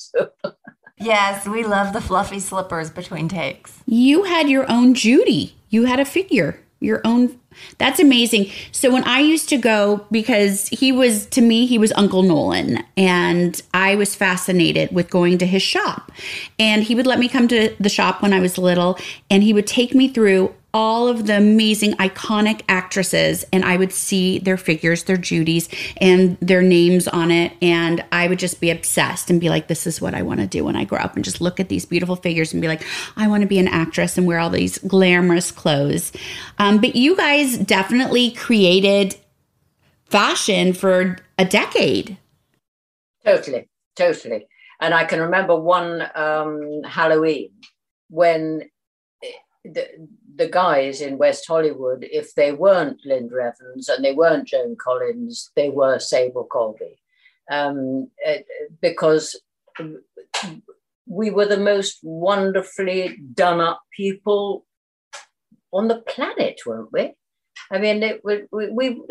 [1.00, 3.80] yes, we love the fluffy slippers between takes.
[3.86, 5.56] You had your own Judy.
[5.70, 7.40] You had a figure, your own
[7.78, 8.52] that's amazing.
[8.72, 12.84] So when I used to go, because he was, to me, he was Uncle Nolan,
[12.98, 16.12] and I was fascinated with going to his shop.
[16.60, 18.98] And he would let me come to the shop when I was little,
[19.30, 23.94] and he would take me through all of the amazing iconic actresses and I would
[23.94, 28.72] see their figures, their Judies and their names on it and I would just be
[28.72, 31.16] obsessed and be like this is what I want to do when I grow up
[31.16, 32.84] and just look at these beautiful figures and be like
[33.16, 36.12] I want to be an actress and wear all these glamorous clothes.
[36.58, 39.16] Um, but you guys definitely created
[40.06, 42.18] fashion for a decade.
[43.26, 44.48] Totally, totally.
[44.82, 47.52] And I can remember one um, Halloween
[48.10, 48.70] when
[49.64, 49.88] the,
[50.36, 55.52] the guys in West Hollywood, if they weren't Linda Evans and they weren't Joan Collins,
[55.56, 57.00] they were Sable Colby.
[57.50, 58.46] Um, it,
[58.82, 59.40] because
[61.08, 64.66] we were the most wonderfully done up people
[65.72, 67.14] on the planet, weren't we?
[67.72, 69.02] I mean, it, we, we, we,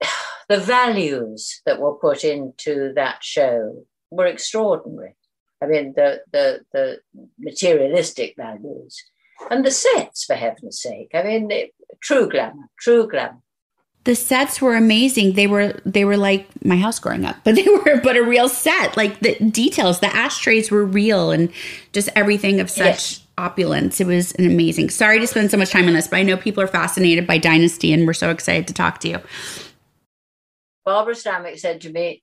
[0.48, 5.14] the values that were put into that show were extraordinary.
[5.62, 6.98] I mean, the, the, the
[7.38, 9.02] materialistic values
[9.50, 11.10] and the sets, for heaven's sake.
[11.14, 13.38] I mean, it, true glamour, true glamour.
[14.04, 15.34] The sets were amazing.
[15.34, 18.48] They were they were like my house growing up, but they were but a real
[18.48, 18.96] set.
[18.96, 21.52] Like the details, the ashtrays were real, and
[21.92, 23.26] just everything of such yes.
[23.38, 24.00] Opulence.
[24.00, 24.90] It was an amazing.
[24.90, 27.38] Sorry to spend so much time on this, but I know people are fascinated by
[27.38, 29.18] Dynasty, and we're so excited to talk to you.
[30.84, 32.22] Barbara Stanwyck said to me,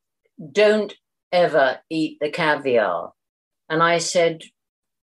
[0.52, 0.94] "Don't
[1.32, 3.14] ever eat the caviar,"
[3.70, 4.44] and I said,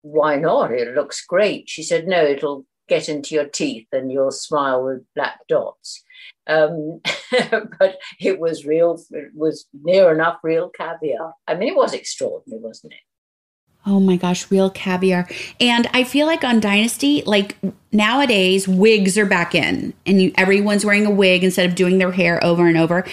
[0.05, 0.71] why not?
[0.71, 1.69] It looks great.
[1.69, 6.05] She said, no, it'll get into your teeth and you'll smile with black dots.
[6.47, 7.01] Um,
[7.79, 11.33] but it was real, it was near enough real caviar.
[11.49, 13.01] I mean, it was extraordinary, wasn't it?
[13.87, 15.29] Oh my gosh, real caviar.
[15.61, 17.57] And I feel like on Dynasty, like
[17.93, 22.13] nowadays, wigs are back in and you, everyone's wearing a wig instead of doing their
[22.13, 23.05] hair over and over.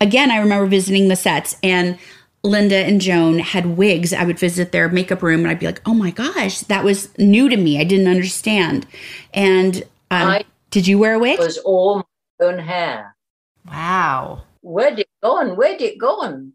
[0.00, 1.98] Again, I remember visiting the sets and
[2.44, 5.80] Linda and Joan had wigs, I would visit their makeup room and I'd be like,
[5.86, 7.80] oh my gosh, that was new to me.
[7.80, 8.86] I didn't understand.
[9.32, 11.38] And um, I, did you wear a wig?
[11.38, 12.08] It was all
[12.40, 13.14] my own hair.
[13.66, 14.42] Wow.
[14.60, 15.54] Where did it go?
[15.54, 16.50] Where did it go?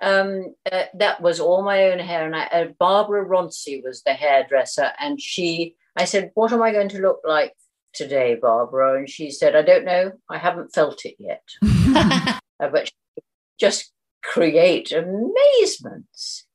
[0.00, 2.24] Um, uh, that was all my own hair.
[2.24, 4.92] And I, uh, Barbara Ronci was the hairdresser.
[5.00, 7.54] And she, I said, what am I going to look like
[7.92, 8.98] today, Barbara?
[8.98, 10.12] And she said, I don't know.
[10.30, 11.42] I haven't felt it yet.
[11.62, 12.90] uh, but
[13.58, 13.92] just
[14.22, 16.46] create amazements.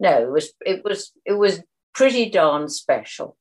[0.00, 1.60] No, it was it was it was
[1.94, 3.36] pretty darn special.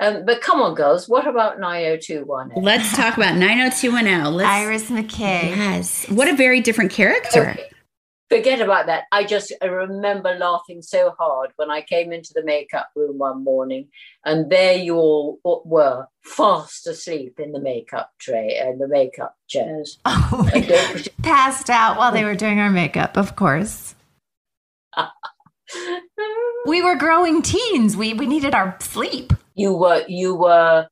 [0.00, 2.62] Um, but come on, girls, what about 90210?
[2.62, 4.34] Let's talk about 90210.
[4.34, 5.56] Let's, Iris McKay.
[5.56, 6.08] Yes.
[6.10, 7.50] What a very different character.
[7.50, 7.68] Okay.
[8.34, 9.04] Forget about that.
[9.12, 13.44] I just I remember laughing so hard when I came into the makeup room one
[13.44, 13.86] morning,
[14.24, 20.00] and there you all were, fast asleep in the makeup tray and the makeup chairs.
[20.06, 20.50] Oh,
[21.22, 23.94] passed out while they were doing our makeup, of course.
[26.66, 27.96] we were growing teens.
[27.96, 29.32] We we needed our sleep.
[29.54, 30.88] You were you were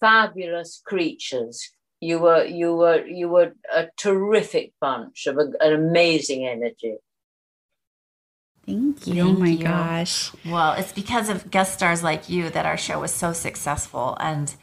[0.00, 1.70] fabulous creatures.
[2.04, 6.96] You were you were you were a terrific bunch of a, an amazing energy.
[8.66, 9.14] Thank you.
[9.14, 9.64] Thank oh my you.
[9.64, 10.30] gosh.
[10.44, 14.54] Well, it's because of guest stars like you that our show was so successful, and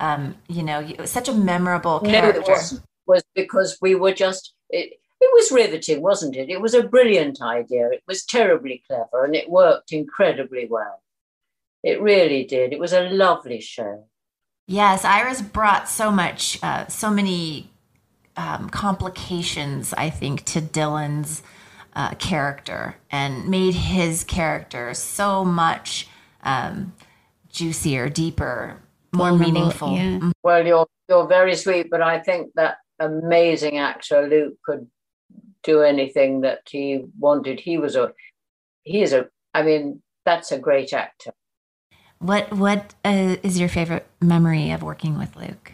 [0.00, 2.40] um, you know, it was such a memorable character.
[2.40, 4.52] No, it was, was because we were just.
[4.68, 4.92] It,
[5.24, 6.50] it was riveting, wasn't it?
[6.50, 7.88] It was a brilliant idea.
[7.90, 11.00] It was terribly clever, and it worked incredibly well.
[11.82, 12.74] It really did.
[12.74, 14.08] It was a lovely show.
[14.66, 17.70] Yes, Iris brought so much, uh, so many
[18.36, 21.42] um, complications, I think, to Dylan's
[21.94, 26.08] uh, character and made his character so much
[26.42, 26.94] um,
[27.50, 28.80] juicier, deeper,
[29.12, 29.92] more meaningful.
[29.92, 30.18] yeah.
[30.18, 30.32] Mhm.
[30.42, 34.88] Well, you're you're very sweet, but I think that amazing actor Luke could
[35.62, 37.60] do anything that he wanted.
[37.60, 38.12] He was a
[38.84, 41.32] he is a I mean, that's a great actor.
[42.22, 45.72] What What uh, is your favorite memory of working with Luke?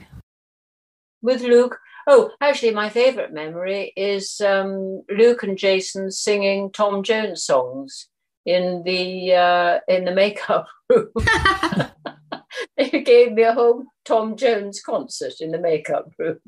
[1.21, 7.45] With Luke, oh, actually, my favorite memory is um, Luke and Jason singing Tom Jones
[7.45, 8.09] songs
[8.47, 11.11] in the uh, in the makeup room.
[12.79, 16.41] they gave me a whole Tom Jones concert in the makeup room.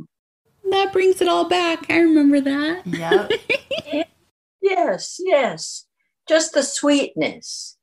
[0.70, 1.90] That brings it all back.
[1.90, 2.86] I remember that.
[2.86, 4.06] Yep.
[4.62, 5.86] Yes, yes,
[6.26, 7.76] just the sweetness.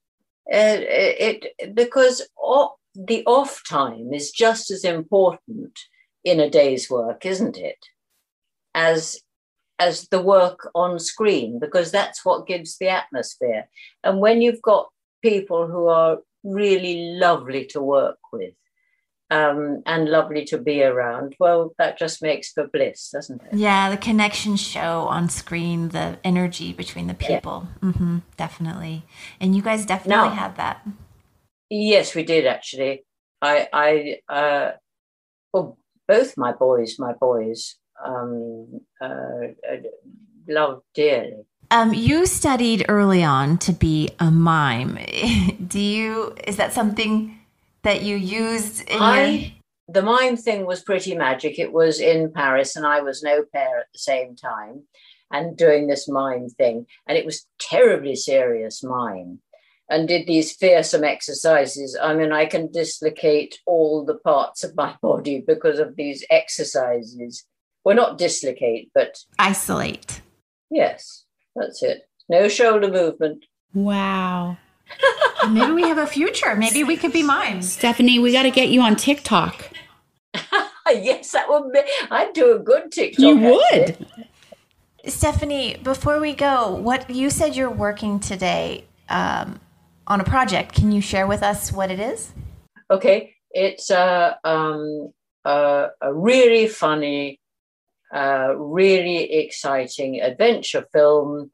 [0.52, 5.78] Uh, it, because o- the off time is just as important
[6.24, 7.78] in a day's work, isn't it?
[8.74, 9.20] As
[9.80, 13.70] as the work on screen, because that's what gives the atmosphere.
[14.04, 14.88] And when you've got
[15.22, 18.54] people who are really lovely to work with
[19.30, 23.53] um, and lovely to be around, well, that just makes for bliss, doesn't it?
[23.57, 27.67] Yeah, the connection show on screen, the energy between the people.
[27.82, 29.03] hmm definitely.
[29.41, 30.86] And you guys definitely Now- had that.
[31.69, 33.03] Yes, we did actually.
[33.41, 34.71] I, I, uh,
[35.53, 39.05] well, both my boys, my boys, um, uh,
[39.69, 39.78] uh,
[40.47, 41.43] loved dearly.
[41.69, 44.97] Um, you studied early on to be a mime.
[45.67, 46.34] Do you?
[46.47, 47.38] Is that something
[47.84, 49.03] that you used in your?
[49.03, 49.53] I,
[49.88, 51.57] the mime thing was pretty magic.
[51.59, 54.84] It was in Paris, and I was no pair at the same time,
[55.32, 59.39] and doing this mime thing, and it was terribly serious mime.
[59.89, 61.97] And did these fearsome exercises.
[62.01, 67.45] I mean, I can dislocate all the parts of my body because of these exercises.
[67.86, 70.21] Well, not dislocate, but Isolate.
[70.69, 71.23] yes,
[71.55, 72.01] that's it.
[72.28, 73.45] No shoulder movement.
[73.73, 74.57] Wow.
[75.49, 76.55] Maybe we have a future.
[76.55, 77.71] Maybe we could be mimes.
[77.71, 79.71] Stephanie, we got to get you on TikTok.
[80.88, 81.81] yes, that would be.
[82.11, 83.19] I'd do a good TikTok.
[83.19, 84.07] You would.
[85.05, 89.59] Stephanie, before we go, what you said you're working today um,
[90.05, 90.73] on a project.
[90.75, 92.31] Can you share with us what it is?
[92.91, 95.13] Okay, it's a um,
[95.45, 97.39] a, a really funny,
[98.13, 101.51] uh, really exciting adventure film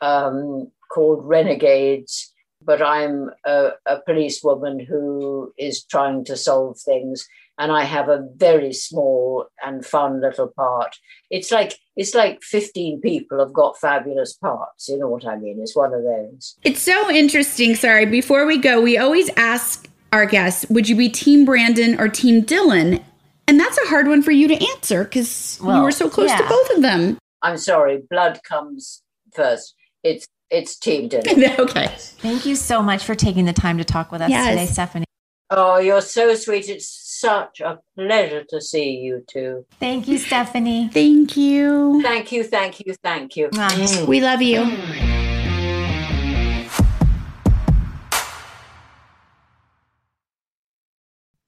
[0.00, 2.33] um, called Renegades.
[2.64, 8.26] But I'm a, a policewoman who is trying to solve things, and I have a
[8.36, 10.96] very small and fun little part.
[11.30, 14.88] It's like it's like 15 people have got fabulous parts.
[14.88, 15.60] You know what I mean?
[15.60, 16.56] It's one of those.
[16.62, 17.74] It's so interesting.
[17.74, 22.08] Sorry, before we go, we always ask our guests, would you be Team Brandon or
[22.08, 23.02] Team Dylan?
[23.46, 26.32] And that's a hard one for you to answer because you Well, were so close
[26.32, 27.18] to both of them.
[27.42, 29.02] I'm sorry, blood comes
[29.34, 29.74] first.
[30.02, 31.58] It's it's team Dylan.
[31.58, 31.88] okay.
[31.96, 34.48] Thank you so much for taking the time to talk with us Yes.
[34.48, 35.04] today, Stephanie.
[35.50, 36.68] Oh, you're so sweet.
[36.68, 39.66] It's such a pleasure to see you too.
[39.78, 40.88] Thank you, Stephanie.
[40.92, 42.00] Thank you.
[42.02, 43.48] Thank you, thank you, thank you.
[43.48, 44.08] Mwah.
[44.08, 44.64] We love you.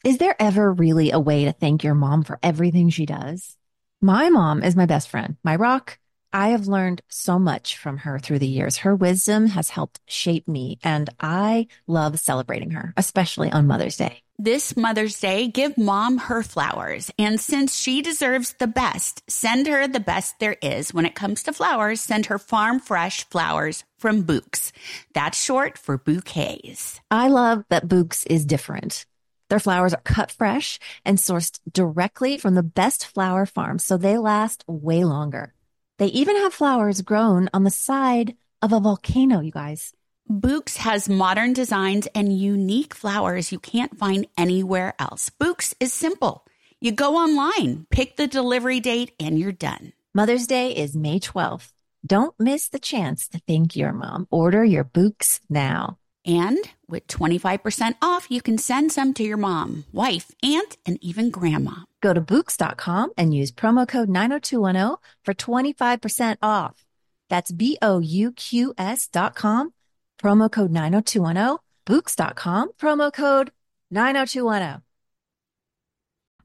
[0.05, 3.57] Is there ever really a way to thank your mom for everything she does?
[4.01, 5.99] My mom is my best friend, my rock,
[6.33, 8.79] I have learned so much from her through the years.
[8.79, 14.23] Her wisdom has helped shape me, and I love celebrating her, especially on Mother's Day.
[14.39, 17.11] This Mother's Day, give mom her flowers.
[17.19, 20.93] And since she deserves the best, send her the best there is.
[20.93, 24.73] When it comes to flowers, send her farm fresh flowers from Bouqs.
[25.15, 27.01] That's short for bouquets.
[27.11, 29.07] I love that Bouqs is different.
[29.49, 34.19] Their flowers are cut fresh and sourced directly from the best flower farms, so they
[34.19, 35.55] last way longer.
[35.99, 39.93] They even have flowers grown on the side of a volcano, you guys.
[40.31, 45.31] Bouqs has modern designs and unique flowers you can't find anywhere else.
[45.41, 46.45] Bouqs is simple.
[46.81, 49.93] You go online, pick the delivery date, and you're done.
[50.15, 51.73] Mother's Day is May 12th.
[52.05, 54.27] Don't miss the chance to thank your mom.
[54.31, 55.99] Order your Bouqs now.
[56.27, 56.59] And
[56.89, 61.83] with 25% off, you can send some to your mom, wife, aunt, and even grandma.
[62.01, 66.85] Go to Bouqs.com and use promo code 90210 for 25% off.
[67.29, 69.73] That's B O U Q S.com,
[70.23, 73.51] promo code 90210, Bouqs.com, promo code
[73.91, 74.86] 90210.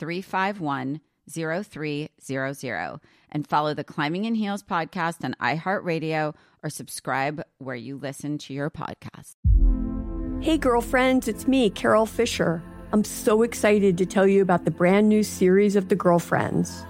[0.00, 3.00] 351 0300
[3.32, 6.34] and follow the Climbing in Heels podcast on iHeartRadio
[6.64, 9.36] or subscribe where you listen to your podcast.
[10.42, 12.62] Hey, girlfriends, it's me, Carol Fisher.
[12.92, 16.84] I'm so excited to tell you about the brand new series of The Girlfriends.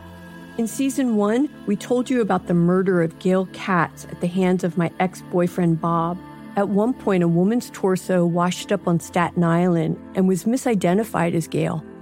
[0.56, 4.62] In season one, we told you about the murder of Gail Katz at the hands
[4.62, 6.16] of my ex boyfriend, Bob.
[6.56, 11.48] At one point, a woman's torso washed up on Staten Island and was misidentified as
[11.48, 11.84] Gail.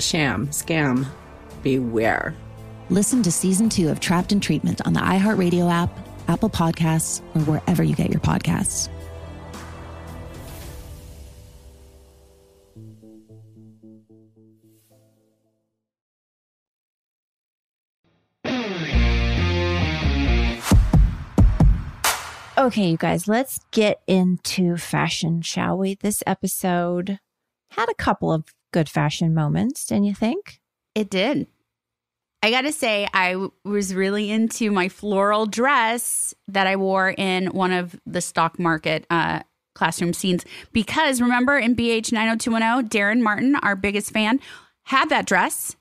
[0.00, 1.06] sham, scam.
[1.62, 2.34] Beware.
[2.90, 5.90] Listen to season two of Trapped in Treatment on the iHeartRadio app,
[6.28, 8.88] Apple Podcasts, or wherever you get your podcasts.
[22.58, 25.94] Okay, you guys, let's get into fashion, shall we?
[25.94, 27.18] This episode
[27.70, 30.60] had a couple of good fashion moments, didn't you think?
[30.94, 31.46] It did.
[32.42, 37.10] I got to say, I w- was really into my floral dress that I wore
[37.16, 39.40] in one of the stock market uh,
[39.74, 44.38] classroom scenes because remember in BH 90210, Darren Martin, our biggest fan,
[44.84, 45.74] had that dress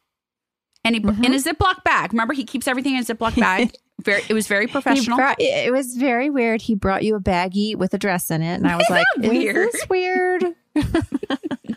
[0.84, 2.12] and he in a Ziploc bag.
[2.14, 3.72] Remember, he keeps everything in a Ziploc bag.
[4.02, 5.18] very, it was very professional.
[5.18, 6.62] brought- it was very weird.
[6.64, 9.30] He brought you a baggie with a dress in it, and I was like, Isn't
[9.30, 9.68] weird?
[9.68, 10.44] "Is this weird?"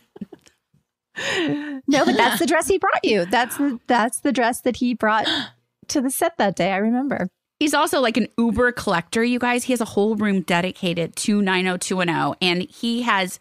[1.87, 3.25] no, but that's the dress he brought you.
[3.27, 5.27] That's the that's the dress that he brought
[5.89, 6.73] to the set that day.
[6.73, 7.29] I remember.
[7.59, 9.65] He's also like an Uber collector, you guys.
[9.65, 13.39] He has a whole room dedicated to 90210, and he has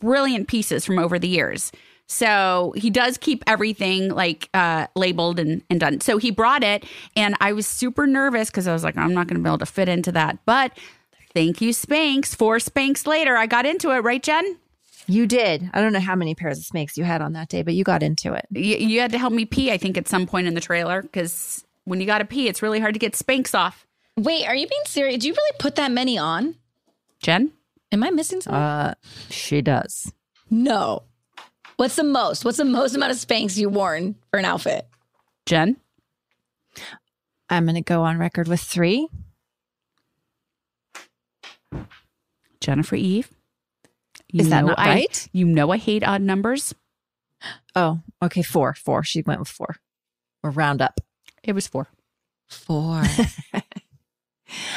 [0.00, 1.70] brilliant pieces from over the years.
[2.06, 6.00] So he does keep everything like uh, labeled and, and done.
[6.00, 6.84] So he brought it,
[7.14, 9.58] and I was super nervous because I was like, I'm not going to be able
[9.58, 10.38] to fit into that.
[10.46, 10.72] But
[11.34, 12.34] thank you, Spanx.
[12.34, 14.56] Four Spanx later, I got into it, right, Jen?
[15.12, 15.68] You did.
[15.74, 17.84] I don't know how many pairs of Spanx you had on that day, but you
[17.84, 18.46] got into it.
[18.50, 21.02] You, you had to help me pee, I think, at some point in the trailer
[21.02, 23.86] because when you got to pee, it's really hard to get Spanx off.
[24.16, 25.18] Wait, are you being serious?
[25.18, 26.54] Do you really put that many on?
[27.20, 27.52] Jen?
[27.92, 28.58] Am I missing something?
[28.58, 28.94] Uh,
[29.28, 30.10] she does.
[30.48, 31.02] no.
[31.76, 32.44] What's the most?
[32.44, 34.86] What's the most amount of Spanx you worn for an outfit?
[35.46, 35.76] Jen?
[37.50, 39.08] I'm going to go on record with three.
[42.60, 43.30] Jennifer Eve.
[44.32, 45.28] You Is that know not I- right?
[45.32, 46.74] You know I hate odd numbers.
[47.74, 49.02] Oh, okay, four, four.
[49.04, 49.76] She went with four.
[50.42, 51.00] Or round up.
[51.42, 51.88] It was four.
[52.48, 53.02] Four.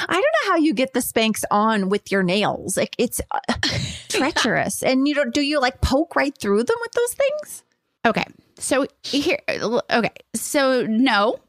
[0.08, 2.78] I don't know how you get the Spanx on with your nails.
[2.78, 3.40] Like it's uh,
[4.10, 4.82] treacherous.
[4.84, 7.64] And you don't do you like poke right through them with those things?
[8.06, 8.26] Okay.
[8.58, 10.14] So here, okay.
[10.34, 11.40] So no,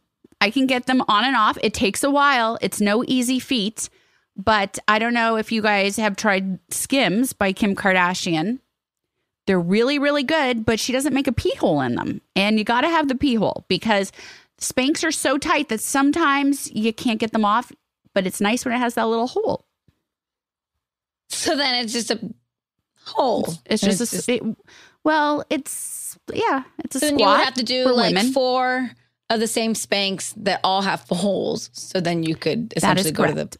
[0.41, 1.57] I can get them on and off.
[1.63, 2.59] It takes a while.
[2.61, 3.89] It's no easy feat.
[4.37, 8.59] But I don't know if you guys have tried Skims by Kim Kardashian.
[9.47, 12.21] They're really, really good, but she doesn't make a pee hole in them.
[12.35, 14.13] And you got to have the pee hole because
[14.61, 17.71] Spanx are so tight that sometimes you can't get them off,
[18.13, 19.65] but it's nice when it has that little hole.
[21.29, 22.19] So then it's just a
[23.05, 23.49] hole.
[23.67, 24.43] It's just a, s- it-
[25.05, 28.33] well, it's, yeah, it's a So then squat you would have to do like women.
[28.33, 28.91] four
[29.31, 31.71] of the same Spanx that all have holes.
[31.73, 33.59] So then you could essentially go to the.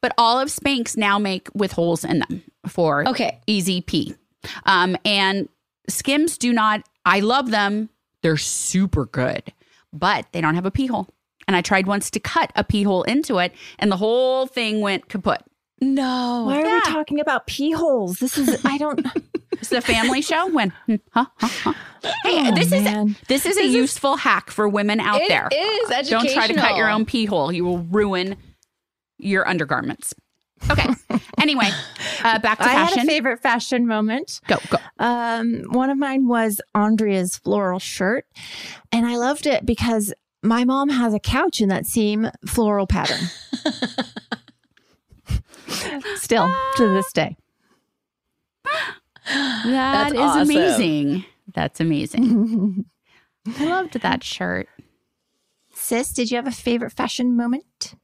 [0.00, 3.40] But all of Spanx now make with holes in them for Okay.
[3.46, 4.14] easy pee.
[4.64, 5.48] Um, and
[5.88, 6.82] Skims do not.
[7.04, 7.88] I love them.
[8.22, 9.42] They're super good,
[9.92, 11.08] but they don't have a pee hole.
[11.48, 14.80] And I tried once to cut a pee hole into it, and the whole thing
[14.80, 15.40] went kaput.
[15.80, 16.44] No.
[16.46, 18.18] Why are we talking about pee holes?
[18.18, 19.04] This is I don't
[19.52, 20.48] It's a family show.
[20.48, 20.72] When
[21.12, 21.72] huh, huh, huh.
[22.24, 23.10] Hey, Oh, this man.
[23.10, 25.48] is this is a is- useful hack for women out It there.
[25.52, 27.52] is Don't try to cut your own pee hole.
[27.52, 28.36] You will ruin
[29.18, 30.14] your undergarments.
[30.70, 30.88] Okay.
[31.38, 31.68] anyway,
[32.24, 32.98] uh, back to I fashion.
[32.98, 34.40] had a favorite fashion moment.
[34.46, 34.78] Go, go.
[34.98, 38.26] Um, one of mine was Andrea's floral shirt,
[38.90, 43.20] and I loved it because my mom has a couch in that same floral pattern.
[46.16, 47.36] Still to this day.
[49.28, 50.42] That That's is awesome.
[50.42, 51.24] amazing.
[51.52, 52.84] That's amazing.
[53.58, 54.68] I loved that shirt.
[55.74, 57.96] Sis, did you have a favorite fashion moment?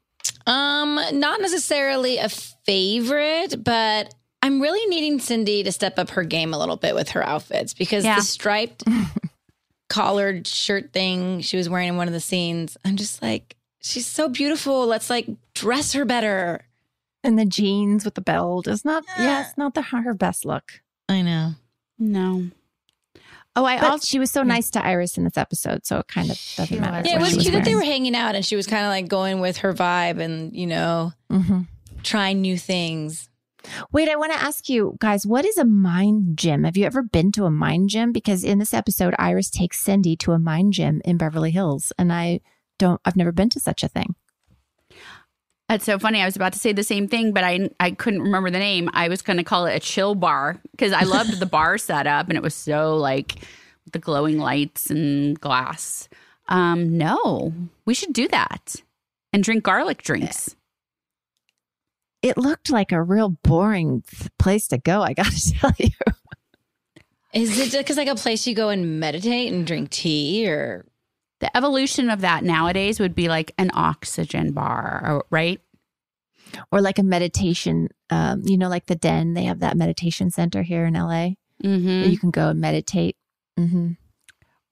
[0.47, 6.53] Um, not necessarily a favorite, but I'm really needing Cindy to step up her game
[6.55, 8.16] a little bit with her outfits because Yeah.
[8.16, 8.82] the striped
[9.88, 14.07] collared shirt thing she was wearing in one of the scenes, I'm just like, she's
[14.07, 14.86] so beautiful.
[14.86, 16.64] Let's like dress her better.
[17.24, 19.05] And the jeans with the belt is not.
[19.16, 20.80] Yeah, it's not the her best look.
[21.09, 21.53] I know.
[21.99, 22.47] No.
[23.55, 26.09] Oh, I But also she was so nice to Iris in this episode, so it
[26.09, 27.09] kind of doesn't matter.
[27.09, 28.88] Yeah, it was she cute that they were hanging out and she was kind of
[28.88, 31.62] like going with her vibe and, you know, mm-hmm.
[32.03, 33.28] trying new things.
[33.92, 36.64] Wait, I want to ask you guys, what is a mind gym?
[36.64, 38.12] Have you ever been to a mind gym?
[38.12, 42.12] Because in this episode, Iris takes Cindy to a mind gym in Beverly Hills, and
[42.12, 42.40] I
[42.78, 43.00] don't.
[43.05, 44.14] I've never been to such a thing.
[45.69, 46.21] That's so funny.
[46.21, 48.91] I was about to say the same thing, but I I couldn't remember the name.
[48.93, 52.29] I was going to call it a chill bar because I loved the bar setup
[52.29, 53.37] and it was so like
[53.91, 56.09] the glowing lights and glass.
[56.49, 57.53] Um, no,
[57.87, 58.77] we should do that
[59.33, 60.55] and drink garlic drinks.
[62.21, 64.05] It looked like a real boring
[64.39, 65.03] place to go.
[65.03, 65.91] I got to tell you.
[67.33, 70.85] Is it just like a place you go and meditate and drink tea or
[71.43, 75.61] The evolution of that nowadays would be like an oxygen bar, right?
[76.70, 79.34] Or like a meditation, um, you know, like the Den.
[79.34, 81.30] They have that meditation center here in LA
[81.62, 81.86] Mm-hmm.
[81.86, 83.16] where you can go and meditate.
[83.59, 83.93] Mm-hmm.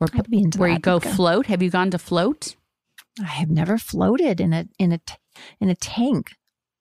[0.00, 1.46] Or I'd be into where you go I'd float.
[1.46, 2.56] Have you gone to float?
[3.20, 5.14] I have never floated in a in a t-
[5.60, 6.32] in a tank.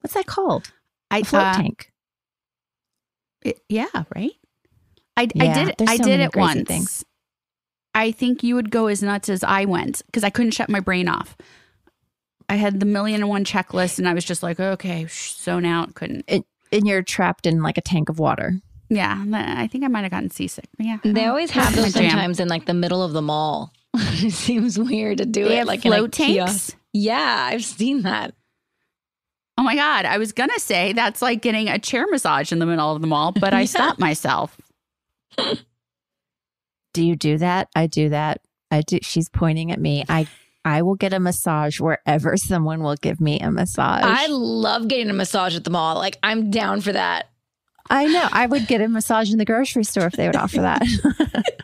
[0.01, 0.71] What's that called?
[1.11, 1.91] I float uh, tank.
[3.43, 4.31] it- yeah, right.
[5.17, 6.67] I I did I so did it once.
[6.67, 7.03] things.
[7.95, 10.79] I think you would go as nuts as I went because I couldn't shut my
[10.79, 11.35] brain off.
[12.47, 15.65] I had the million and one checklist, and I was just like, okay, sh- zone
[15.65, 15.93] out.
[15.95, 16.25] Couldn't.
[16.27, 18.53] It, and you're trapped in like a tank of water.
[18.89, 20.65] Yeah, I think I might have gotten seasick.
[20.77, 21.29] But yeah, They oh.
[21.29, 23.71] always have those sometimes in like the middle of the mall.
[23.93, 26.31] it seems weird to do They it have like in a float tanks?
[26.33, 26.77] kiosk.
[26.93, 28.33] Yeah, I've seen that.
[29.57, 32.65] Oh my god, I was gonna say that's like getting a chair massage in the
[32.65, 33.65] middle of the mall, but I Yeah.
[33.65, 34.57] stopped myself.
[36.93, 37.69] Do you do that?
[37.75, 38.41] I do that.
[38.71, 38.99] I do.
[39.01, 40.03] She's pointing at me.
[40.09, 40.27] I
[40.65, 44.03] I will get a massage wherever someone will give me a massage.
[44.03, 45.95] I love getting a massage at the mall.
[45.95, 47.29] Like I'm down for that.
[47.89, 48.27] I know.
[48.31, 50.83] I would get a massage in the grocery store if they would offer that.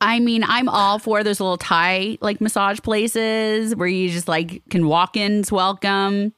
[0.00, 4.62] I mean, I'm all for those little Thai like massage places where you just like
[4.70, 6.32] can walk in's welcome.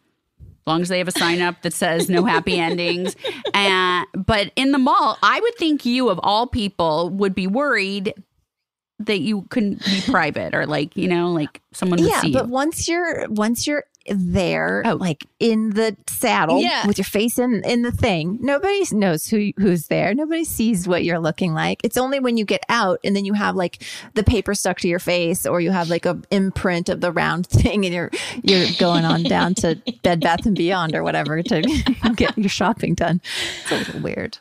[0.66, 3.14] As long as they have a sign up that says no happy endings.
[3.54, 8.12] And but in the mall, I would think you of all people would be worried
[8.98, 12.48] that you couldn't be private or like, you know, like someone would yeah, see but
[12.48, 14.94] once you're once you're there, oh.
[14.94, 16.86] like in the saddle Yeah.
[16.86, 20.14] with your face in in the thing, nobody knows who who's there.
[20.14, 21.80] Nobody sees what you're looking like.
[21.84, 23.82] It's only when you get out and then you have like
[24.14, 27.46] the paper stuck to your face, or you have like a imprint of the round
[27.48, 28.10] thing, and you're
[28.42, 31.62] you're going on down to Bed Bath and Beyond or whatever to
[32.16, 33.20] get your shopping done.
[33.62, 34.38] It's a little weird.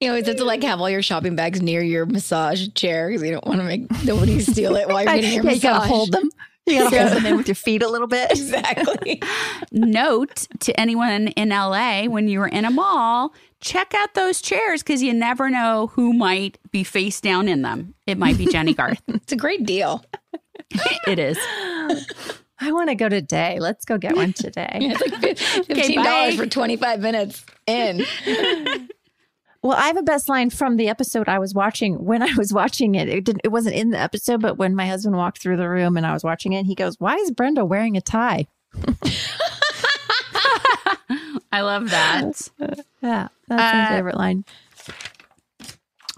[0.00, 3.22] You always have to like have all your shopping bags near your massage chair because
[3.22, 5.62] you don't want to make nobody steal it while you're getting your yeah, massage.
[5.62, 6.30] you gotta hold them.
[6.70, 8.30] You gotta hold them in with your feet a little bit.
[8.50, 9.22] Exactly.
[9.72, 14.82] Note to anyone in LA when you are in a mall, check out those chairs
[14.82, 17.94] because you never know who might be face down in them.
[18.06, 19.02] It might be Jennie Garth.
[19.08, 20.04] it's a great deal.
[21.06, 21.38] it is.
[22.60, 23.58] I want to go today.
[23.60, 24.68] Let's go get one today.
[24.80, 28.04] Yeah, it's like fifteen dollars for twenty five minutes in.
[29.62, 32.02] Well, I have a best line from the episode I was watching.
[32.04, 33.42] When I was watching it, it didn't.
[33.44, 36.12] It wasn't in the episode, but when my husband walked through the room and I
[36.14, 38.46] was watching it, he goes, "Why is Brenda wearing a tie?"
[41.52, 42.48] I love that.
[43.02, 44.44] Yeah, that's my Uh, favorite line.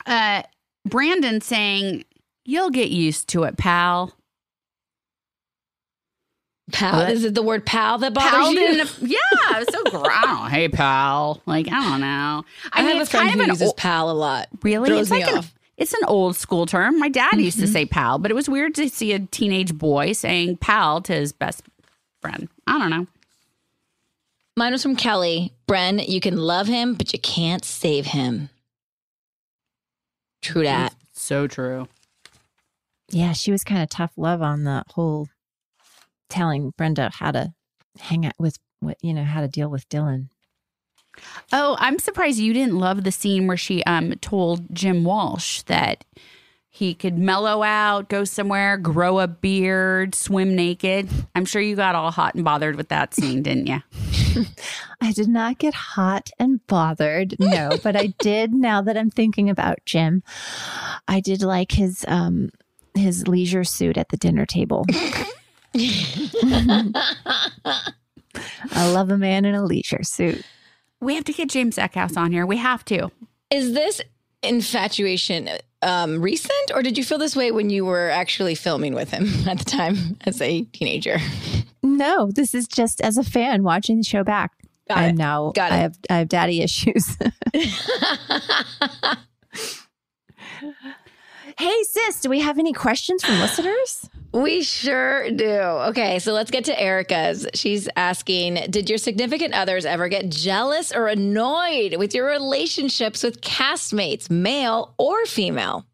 [0.06, 0.42] Uh,
[0.84, 2.04] Brandon saying,
[2.44, 4.12] "You'll get used to it, pal."
[6.72, 7.10] Pal, What?
[7.10, 8.58] is it the word pal that bothers Pal you?
[8.58, 9.18] didn't- yeah,
[9.60, 10.06] it's so gross.
[10.08, 10.48] I.
[10.50, 11.40] Hey, pal.
[11.46, 12.44] Like I don't know.
[12.72, 14.48] I, have a friend kind who of uses ol- pal a lot.
[14.62, 14.88] Really?
[14.88, 15.44] Throws it's me like an-
[15.76, 16.98] it's an old school term.
[16.98, 17.72] My dad used to Mhm.
[17.72, 21.32] say pal, but it was weird to see a teenage boy saying pal to his
[21.32, 21.62] best
[22.20, 22.48] friend.
[22.66, 23.06] I don't know.
[24.56, 25.52] Mine was from Kelly.
[25.66, 28.50] Bren, you can love him, but you can't save him.
[30.42, 30.94] True that.
[31.12, 31.88] So true.
[33.10, 35.28] Yeah, she was kind of tough love on the whole
[36.32, 37.52] telling Brenda how to
[38.00, 40.28] hang out with what you know how to deal with Dylan.
[41.52, 46.04] Oh, I'm surprised you didn't love the scene where she um told Jim Walsh that
[46.74, 51.06] he could mellow out, go somewhere, grow a beard, swim naked.
[51.34, 53.82] I'm sure you got all hot and bothered with that scene, didn't you?
[54.98, 59.50] I did not get hot and bothered, no, but I did now that I'm thinking
[59.50, 60.22] about Jim.
[61.06, 62.48] I did like his um
[62.94, 64.86] his leisure suit at the dinner table.
[65.74, 66.92] I
[68.92, 70.44] love a man in a leisure suit.
[71.00, 72.46] We have to get James Eckhouse on here.
[72.46, 73.10] We have to.
[73.50, 74.00] Is this
[74.42, 75.48] infatuation
[75.82, 79.26] um, recent, or did you feel this way when you were actually filming with him
[79.48, 81.18] at the time as a teenager?
[81.82, 84.52] No, this is just as a fan watching the show back.
[84.88, 85.16] Got I it.
[85.16, 85.74] know Got it.
[85.74, 87.14] I have I have daddy issues.
[91.58, 94.08] hey sis, do we have any questions from listeners?
[94.32, 95.60] We sure do.
[95.90, 97.46] Okay, so let's get to Erica's.
[97.54, 103.42] She's asking Did your significant others ever get jealous or annoyed with your relationships with
[103.42, 105.86] castmates, male or female?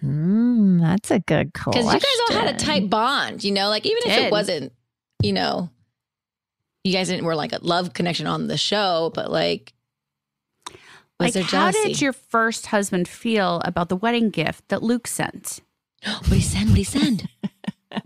[0.00, 1.82] Hmm, that's a good question.
[1.82, 4.72] Because you guys all had a tight bond, you know, like even if it wasn't,
[5.22, 5.70] you know,
[6.84, 9.72] you guys didn't were like a love connection on the show, but like,
[11.20, 15.06] was like, there how did your first husband feel about the wedding gift that Luke
[15.06, 15.60] sent?
[16.04, 16.68] What did he send?
[16.68, 17.28] What did he send?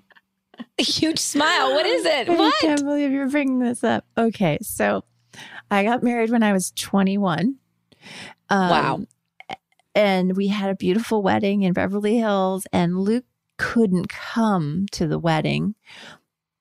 [0.79, 1.73] a huge smile.
[1.73, 2.29] What is it?
[2.29, 4.05] I can't believe you're bringing this up.
[4.17, 5.05] Okay, so
[5.71, 7.57] I got married when I was 21.
[8.51, 9.01] Um, Wow.
[9.95, 13.25] And we had a beautiful wedding in Beverly Hills, and Luke
[13.57, 15.75] couldn't come to the wedding,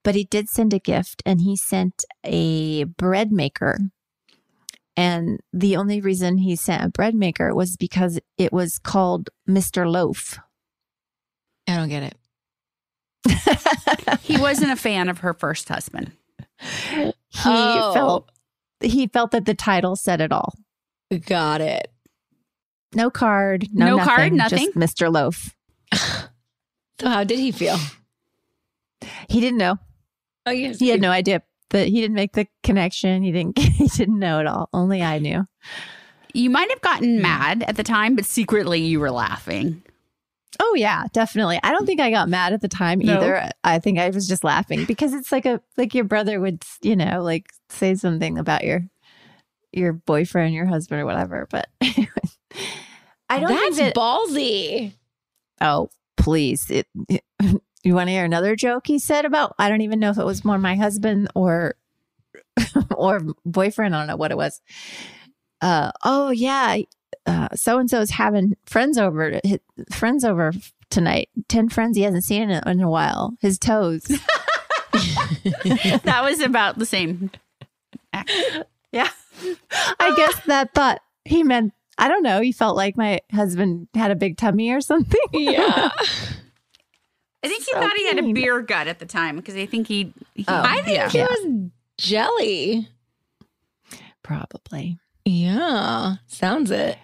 [0.03, 3.77] but he did send a gift, and he sent a bread maker.
[4.95, 9.87] And the only reason he sent a bread maker was because it was called Mr.
[9.89, 10.39] Loaf.
[11.67, 12.15] I don't get it.
[14.21, 16.11] He wasn't a fan of her first husband.
[16.59, 17.13] He
[17.45, 17.93] Oh.
[17.93, 18.29] felt
[18.81, 20.53] he felt that the title said it all.
[21.25, 21.91] Got it.
[22.93, 24.71] No card, no, No card, nothing?
[24.73, 25.11] Just Mr.
[25.11, 25.55] Loaf.
[26.99, 27.77] So how did he feel?
[29.29, 29.77] He didn't know.
[30.47, 30.79] Oh yes.
[30.79, 31.43] He had no idea.
[31.69, 33.21] That he didn't make the connection.
[33.21, 33.59] He didn't.
[33.59, 34.67] He didn't know at all.
[34.73, 35.45] Only I knew.
[36.33, 37.21] You might have gotten hmm.
[37.21, 39.83] mad at the time, but secretly you were laughing.
[40.59, 41.59] Oh yeah, definitely.
[41.63, 43.15] I don't think I got mad at the time No?
[43.15, 43.51] either.
[43.63, 46.95] I think I was just laughing because it's like a like your brother would, you
[46.95, 48.87] know, like say something about your
[49.71, 51.47] your boyfriend, your husband, or whatever.
[51.49, 51.67] But
[53.29, 53.95] I don't That's think that.
[53.95, 54.93] ballsy.
[55.61, 56.69] oh, please!
[56.69, 57.23] It, it-
[57.83, 59.53] you want to hear another joke he said about?
[59.59, 61.75] I don't even know if it was more my husband or
[62.95, 63.95] or boyfriend.
[63.95, 64.61] I don't know what it was.
[65.61, 66.77] Uh, oh yeah,
[67.55, 69.39] so and so is having friends over.
[69.91, 70.53] Friends over
[70.89, 71.29] tonight.
[71.47, 73.33] Ten friends he hasn't seen in, in a while.
[73.41, 74.03] His toes.
[74.91, 77.31] that was about the same.
[78.91, 79.09] yeah,
[79.71, 81.73] I guess that thought he meant.
[81.97, 82.41] I don't know.
[82.41, 85.19] He felt like my husband had a big tummy or something.
[85.33, 85.89] Yeah.
[87.43, 89.65] I think he So thought he had a beer gut at the time because I
[89.65, 90.13] think he.
[90.35, 91.09] he oh, I think yeah.
[91.09, 92.87] he was jelly.
[94.21, 94.99] Probably.
[95.25, 96.15] Yeah.
[96.27, 96.97] Sounds it.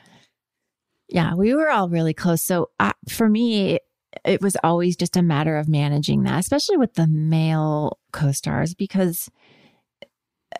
[1.13, 2.41] Yeah, we were all really close.
[2.41, 3.77] So uh, for me,
[4.25, 8.73] it was always just a matter of managing that, especially with the male co stars,
[8.73, 9.29] because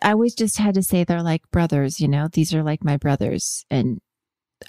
[0.03, 2.97] I always just had to say they're like brothers, you know, these are like my
[2.97, 3.65] brothers.
[3.71, 3.99] And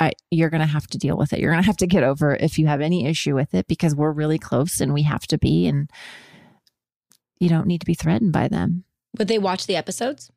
[0.00, 1.38] I, you're going to have to deal with it.
[1.38, 3.66] You're going to have to get over it if you have any issue with it
[3.66, 5.66] because we're really close and we have to be.
[5.66, 5.90] And
[7.38, 8.84] you don't need to be threatened by them.
[9.18, 10.30] Would they watch the episodes?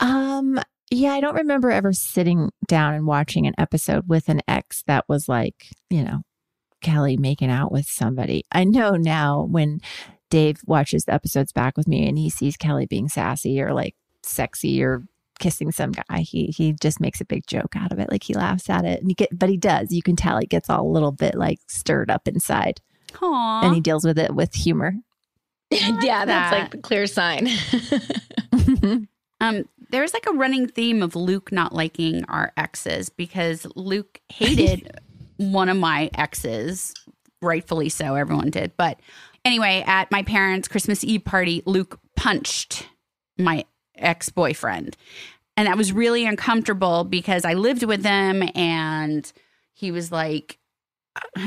[0.00, 0.58] Um,
[0.90, 5.04] yeah, I don't remember ever sitting down and watching an episode with an ex that
[5.08, 6.22] was like, you know,
[6.80, 8.44] Kelly making out with somebody.
[8.52, 9.80] I know now when
[10.30, 13.96] Dave watches the episodes back with me and he sees Kelly being sassy or like
[14.22, 15.02] sexy or
[15.40, 18.10] kissing some guy, he he just makes a big joke out of it.
[18.10, 19.00] Like he laughs at it.
[19.00, 19.90] And he get but he does.
[19.90, 22.80] You can tell he gets all a little bit like stirred up inside.
[23.14, 23.64] Aww.
[23.64, 24.94] And he deals with it with humor.
[25.70, 26.52] yeah, that's that.
[26.52, 27.48] like the clear sign.
[29.40, 35.00] Um, there's like a running theme of Luke not liking our exes because Luke hated
[35.36, 36.94] one of my exes,
[37.42, 38.14] rightfully so.
[38.14, 38.72] Everyone did.
[38.76, 39.00] But
[39.44, 42.88] anyway, at my parents' Christmas Eve party, Luke punched
[43.38, 43.64] my
[43.96, 44.96] ex boyfriend.
[45.56, 49.30] And that was really uncomfortable because I lived with him and
[49.72, 50.58] he was like,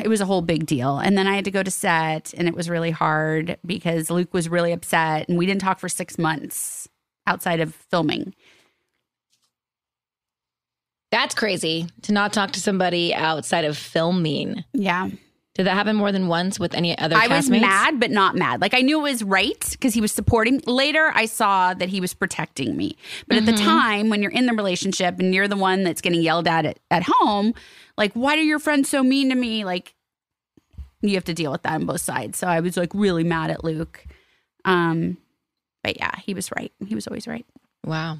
[0.03, 0.97] it was a whole big deal.
[0.97, 4.33] And then I had to go to set and it was really hard because Luke
[4.33, 6.89] was really upset and we didn't talk for six months
[7.29, 8.33] outside of filming.
[11.11, 14.63] That's crazy to not talk to somebody outside of filming.
[14.73, 15.09] Yeah.
[15.55, 18.61] Did that happen more than once with any other I was mad, but not mad.
[18.61, 20.61] Like I knew it was right because he was supporting.
[20.67, 22.95] Later, I saw that he was protecting me.
[23.27, 23.63] But at the Mhm.
[23.65, 26.79] time, when you're in the relationship and you're the one that's getting yelled at at,
[26.91, 27.53] at home,
[27.97, 29.65] like, why are your friends so mean to me?
[29.65, 29.95] Like,
[31.01, 32.37] you have to deal with that on both sides.
[32.37, 34.05] So I was like really mad at Luke.
[34.63, 35.17] Um,
[35.83, 36.71] but yeah, he was right.
[36.85, 37.45] He was always right.
[37.85, 38.19] Wow.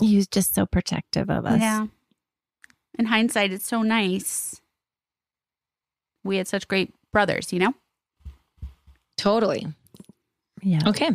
[0.00, 1.60] He was just so protective of us.
[1.60, 1.86] Yeah.
[2.98, 4.60] In hindsight, it's so nice.
[6.24, 7.74] We had such great brothers, you know?
[9.16, 9.66] Totally.
[10.62, 10.80] Yeah.
[10.86, 11.10] Okay.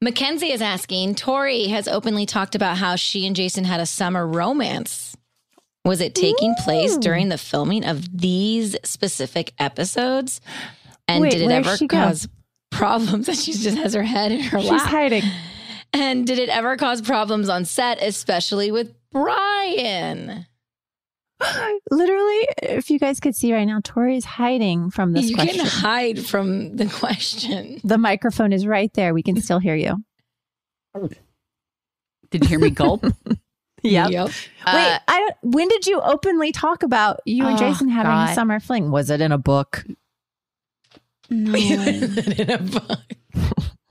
[0.00, 4.26] Mackenzie is asking Tori has openly talked about how she and Jason had a summer
[4.26, 5.16] romance.
[5.84, 10.40] Was it taking place during the filming of these specific episodes?
[11.06, 12.32] And Wait, did it ever cause go?
[12.72, 13.28] Cause problems?
[13.28, 14.80] And she just has her head in her She's lap.
[14.80, 15.22] She's hiding.
[15.92, 20.46] And did it ever cause problems on set, especially with Brian?
[21.90, 25.58] Literally, if you guys could see right now, Tori is hiding from this you question.
[25.60, 27.80] can hide from the question.
[27.84, 29.14] the microphone is right there.
[29.14, 29.96] We can still hear you.
[32.30, 33.04] Did you hear me gulp?
[33.82, 34.10] Yep.
[34.10, 34.26] Yep.
[34.26, 34.34] Wait,
[34.66, 35.54] uh, I don't.
[35.54, 38.30] When did you openly talk about you and Oh, Jason having God.
[38.30, 38.90] a summer fling?
[38.90, 39.84] Was it in a book?
[41.30, 41.54] No.
[41.54, 43.00] in a book.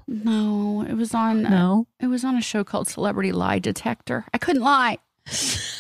[0.08, 1.88] No, it was on No.
[2.00, 4.26] it was on a show called Celebrity Lie Detector.
[4.34, 4.98] I couldn't lie.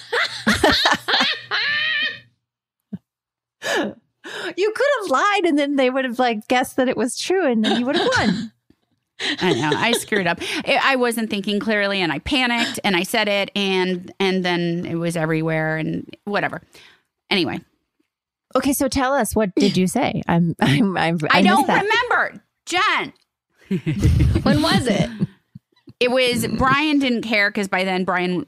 [4.58, 7.46] You could have lied, and then they would have like guessed that it was true,
[7.46, 8.52] and then you would have won.
[9.40, 9.72] I know.
[9.76, 10.40] I screwed up.
[10.42, 14.86] I I wasn't thinking clearly and I panicked and I said it and and then
[14.86, 16.62] it was everywhere and whatever.
[17.30, 17.62] Anyway,
[18.56, 20.22] okay, so tell us what did you say?
[20.28, 20.56] I'm.
[20.62, 20.98] I'm.
[20.98, 21.84] I'm I, I, don't that.
[21.84, 22.44] remember.
[22.66, 23.14] Jen.
[24.44, 25.10] When was it?
[26.00, 28.46] It was Brian didn't care cuz by then Brian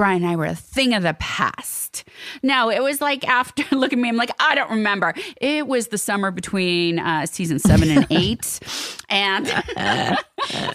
[0.00, 2.04] Brian and I were a thing of the past.
[2.42, 5.14] No, it was like after, look at me, I'm like, I don't remember.
[5.40, 8.60] It was the summer between uh, season seven and eight.
[9.08, 9.46] and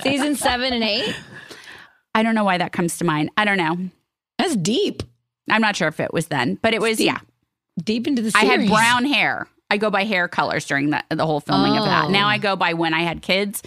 [0.04, 1.16] season seven and eight?
[2.14, 3.32] I don't know why that comes to mind.
[3.38, 3.90] I don't know.
[4.38, 5.02] That's deep.
[5.50, 7.20] I'm not sure if it was then, but it was, deep, yeah.
[7.84, 8.50] Deep into the series.
[8.50, 9.48] I had brown hair.
[9.70, 12.06] I go by hair colors during the, the whole filming of that.
[12.06, 12.10] Oh.
[12.10, 13.64] Now I go by when I had kids.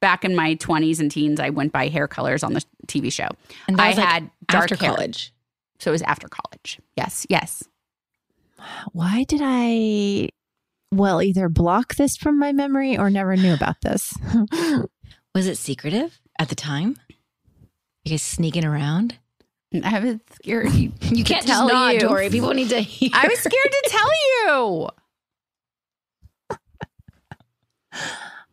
[0.00, 3.28] Back in my 20s and teens, I went by hair colors on the TV show.
[3.68, 4.94] And that I was, like, had dark after hair.
[4.94, 5.32] college.
[5.78, 6.80] So it was after college.
[6.96, 7.62] Yes, yes.
[8.92, 10.30] Why did I,
[10.90, 14.12] well, either block this from my memory or never knew about this?
[15.34, 16.96] Was it secretive at the time?
[18.04, 19.18] You guys sneaking around?
[19.84, 20.72] I was scared.
[20.72, 22.00] You, You can't just tell nod, you.
[22.00, 22.28] Tori.
[22.30, 23.10] People need to hear.
[23.12, 24.88] I was scared to tell you.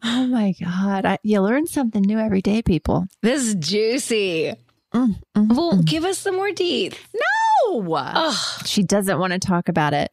[0.03, 1.05] oh my God.
[1.05, 3.07] I, you learn something new every day, people.
[3.21, 4.53] This is juicy.
[4.93, 5.85] Mm, mm, Well, mm.
[5.85, 7.07] give us some more teeth.
[7.13, 7.95] No.
[7.95, 8.35] Ugh.
[8.65, 10.11] She doesn't want to talk about it.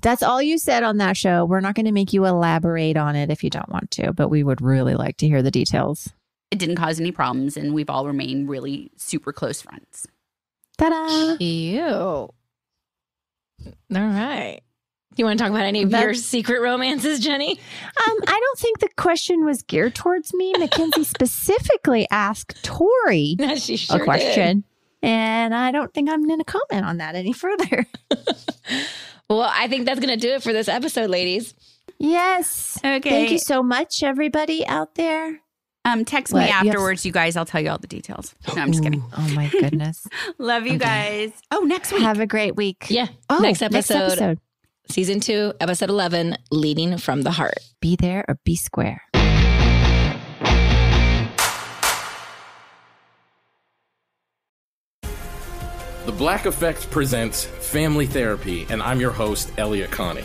[0.00, 1.44] That's all you said on that show.
[1.44, 4.28] We're not going to make you elaborate on it if you don't want to, but
[4.28, 6.08] we would really like to hear the details.
[6.50, 10.06] It didn't cause any problems, and we've all remained really super close friends.
[10.78, 11.36] Ta-da!
[11.40, 11.82] Ew.
[11.82, 12.32] All
[13.90, 14.60] right.
[15.14, 17.52] Do you want to talk about any of your secret romances, Jennie?
[17.52, 20.52] Um, I don't think the question was geared towards me.
[20.58, 24.04] Mackenzie specifically asked Tori she sure a did.
[24.04, 24.64] question,
[25.02, 27.86] and I don't think I'm going to comment on that any further.
[29.28, 31.52] Well, I think that's going to do it for this episode, ladies.
[31.98, 32.78] yes.
[32.84, 33.00] Okay.
[33.10, 35.40] Thank you so much, everybody out there.
[35.86, 36.40] Um, text What?
[36.40, 37.36] me You have- afterwards, you guys.
[37.36, 38.34] I'll tell you all the details.
[38.54, 39.00] No, I'm just kidding.
[39.00, 40.06] Ooh, oh my goodness.
[40.38, 41.30] Love you guys.
[41.52, 42.02] Oh, next week.
[42.02, 42.86] Have a great week.
[42.88, 43.06] Yeah.
[43.30, 44.40] Oh, next, episode, Next episode.
[44.90, 47.58] season two, episode 11, Leading from the Heart.
[47.80, 49.02] Be there or be square.
[56.04, 60.24] The Black Effect presents Family Therapy, and I'm your host, Elliott Connie.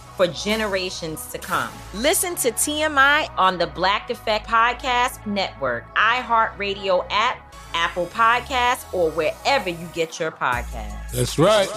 [0.21, 1.71] for generations to come.
[1.95, 9.69] Listen to TMI on the Black Effect Podcast Network, iHeartRadio app, Apple Podcasts, or wherever
[9.69, 11.11] you get your podcasts.
[11.11, 11.67] That's right.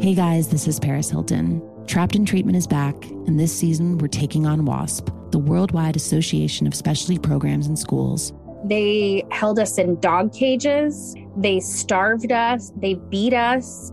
[0.00, 1.62] Hey guys, this is Paris Hilton.
[1.86, 6.66] Trapped in Treatment is back, and this season we're taking on WASP, the Worldwide Association
[6.66, 8.32] of Specialty Programs and Schools.
[8.64, 11.14] They held us in dog cages.
[11.36, 12.72] They starved us.
[12.76, 13.92] They beat us.